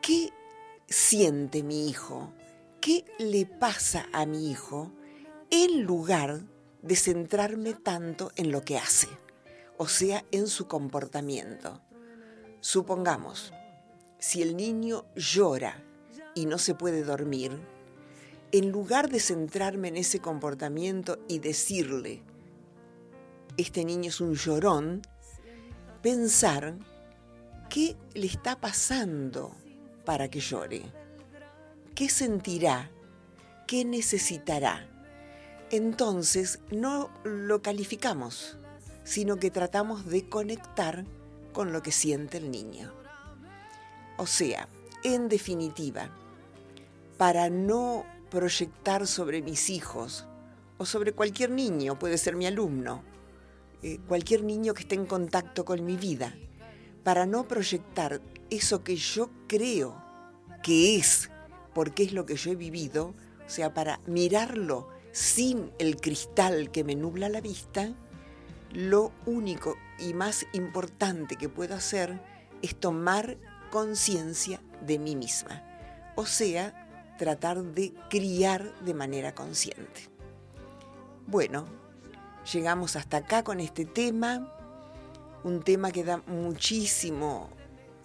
¿Qué 0.00 0.32
siente 0.88 1.64
mi 1.64 1.88
hijo? 1.88 2.32
¿Qué 2.80 3.04
le 3.18 3.46
pasa 3.46 4.06
a 4.12 4.26
mi 4.26 4.48
hijo 4.48 4.92
en 5.50 5.82
lugar 5.82 6.42
de 6.82 6.94
centrarme 6.94 7.74
tanto 7.74 8.30
en 8.36 8.52
lo 8.52 8.62
que 8.62 8.78
hace? 8.78 9.08
O 9.76 9.88
sea, 9.88 10.24
en 10.30 10.46
su 10.46 10.68
comportamiento. 10.68 11.80
Supongamos, 12.60 13.52
si 14.20 14.40
el 14.40 14.56
niño 14.56 15.04
llora 15.16 15.82
y 16.36 16.46
no 16.46 16.58
se 16.58 16.76
puede 16.76 17.02
dormir, 17.02 17.58
en 18.52 18.70
lugar 18.70 19.10
de 19.10 19.18
centrarme 19.18 19.88
en 19.88 19.96
ese 19.96 20.20
comportamiento 20.20 21.18
y 21.26 21.40
decirle, 21.40 22.22
este 23.56 23.84
niño 23.84 24.10
es 24.10 24.20
un 24.20 24.36
llorón, 24.36 25.02
pensar 26.02 26.78
¿Qué 27.68 27.96
le 28.14 28.26
está 28.26 28.60
pasando 28.60 29.54
para 30.04 30.28
que 30.28 30.40
llore? 30.40 30.82
¿Qué 31.94 32.08
sentirá? 32.08 32.90
¿Qué 33.66 33.84
necesitará? 33.84 34.88
Entonces 35.70 36.60
no 36.70 37.10
lo 37.24 37.62
calificamos, 37.62 38.56
sino 39.04 39.36
que 39.36 39.50
tratamos 39.50 40.06
de 40.06 40.28
conectar 40.28 41.04
con 41.52 41.72
lo 41.72 41.82
que 41.82 41.92
siente 41.92 42.38
el 42.38 42.50
niño. 42.50 42.92
O 44.16 44.26
sea, 44.26 44.68
en 45.02 45.28
definitiva, 45.28 46.10
para 47.18 47.50
no 47.50 48.06
proyectar 48.30 49.06
sobre 49.06 49.42
mis 49.42 49.70
hijos 49.70 50.26
o 50.78 50.86
sobre 50.86 51.12
cualquier 51.12 51.50
niño, 51.50 51.98
puede 51.98 52.16
ser 52.16 52.36
mi 52.36 52.46
alumno, 52.46 53.02
eh, 53.82 53.98
cualquier 54.06 54.44
niño 54.44 54.72
que 54.72 54.82
esté 54.82 54.94
en 54.94 55.06
contacto 55.06 55.64
con 55.64 55.84
mi 55.84 55.96
vida, 55.96 56.34
para 57.06 57.24
no 57.24 57.46
proyectar 57.46 58.20
eso 58.50 58.82
que 58.82 58.96
yo 58.96 59.30
creo 59.46 60.02
que 60.60 60.96
es, 60.96 61.30
porque 61.72 62.02
es 62.02 62.12
lo 62.12 62.26
que 62.26 62.34
yo 62.34 62.50
he 62.50 62.56
vivido, 62.56 63.14
o 63.46 63.48
sea, 63.48 63.72
para 63.74 64.00
mirarlo 64.08 64.88
sin 65.12 65.70
el 65.78 66.00
cristal 66.00 66.72
que 66.72 66.82
me 66.82 66.96
nubla 66.96 67.28
la 67.28 67.40
vista, 67.40 67.92
lo 68.72 69.12
único 69.24 69.76
y 70.00 70.14
más 70.14 70.46
importante 70.52 71.36
que 71.36 71.48
puedo 71.48 71.76
hacer 71.76 72.20
es 72.60 72.74
tomar 72.74 73.38
conciencia 73.70 74.60
de 74.84 74.98
mí 74.98 75.14
misma. 75.14 75.62
O 76.16 76.26
sea, 76.26 77.14
tratar 77.18 77.62
de 77.62 77.94
criar 78.10 78.74
de 78.80 78.94
manera 78.94 79.32
consciente. 79.32 80.10
Bueno, 81.28 81.66
llegamos 82.52 82.96
hasta 82.96 83.18
acá 83.18 83.44
con 83.44 83.60
este 83.60 83.84
tema, 83.84 84.55
un 85.46 85.62
tema 85.62 85.92
que 85.92 86.02
da 86.02 86.16
muchísimo, 86.26 87.48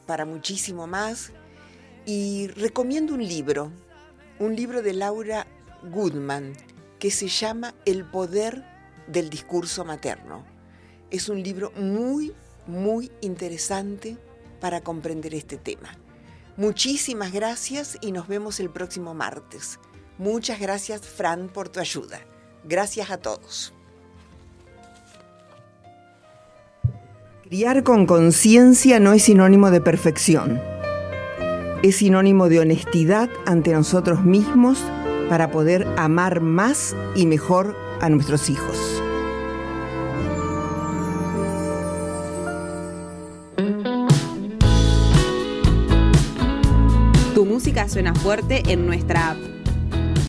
para 0.05 0.25
muchísimo 0.25 0.85
más, 0.85 1.31
y 2.05 2.47
recomiendo 2.49 3.15
un 3.15 3.27
libro, 3.27 3.71
un 4.37 4.55
libro 4.55 4.83
de 4.83 4.93
Laura 4.93 5.47
Goodman, 5.91 6.53
que 6.99 7.09
se 7.09 7.27
llama 7.27 7.73
El 7.83 8.05
poder 8.05 8.63
del 9.07 9.31
discurso 9.31 9.83
materno. 9.83 10.45
Es 11.09 11.29
un 11.29 11.41
libro 11.41 11.71
muy, 11.75 12.31
muy 12.67 13.11
interesante 13.21 14.17
para 14.59 14.81
comprender 14.81 15.33
este 15.33 15.57
tema. 15.57 15.97
Muchísimas 16.57 17.31
gracias 17.31 17.97
y 18.01 18.11
nos 18.11 18.27
vemos 18.27 18.59
el 18.59 18.69
próximo 18.69 19.15
martes. 19.15 19.79
Muchas 20.19 20.59
gracias, 20.59 21.01
Fran, 21.01 21.49
por 21.49 21.69
tu 21.69 21.79
ayuda. 21.79 22.19
Gracias 22.65 23.09
a 23.09 23.17
todos. 23.17 23.73
Criar 27.51 27.83
con 27.83 28.05
conciencia 28.05 29.01
no 29.01 29.11
es 29.11 29.23
sinónimo 29.23 29.71
de 29.71 29.81
perfección. 29.81 30.61
Es 31.83 31.97
sinónimo 31.97 32.47
de 32.47 32.61
honestidad 32.61 33.29
ante 33.45 33.73
nosotros 33.73 34.23
mismos 34.23 34.79
para 35.27 35.51
poder 35.51 35.85
amar 35.97 36.39
más 36.39 36.95
y 37.13 37.25
mejor 37.25 37.75
a 37.99 38.07
nuestros 38.07 38.49
hijos. 38.49 38.77
Tu 47.35 47.45
música 47.45 47.89
suena 47.89 48.15
fuerte 48.15 48.63
en 48.67 48.85
nuestra 48.85 49.31
app. 49.31 49.60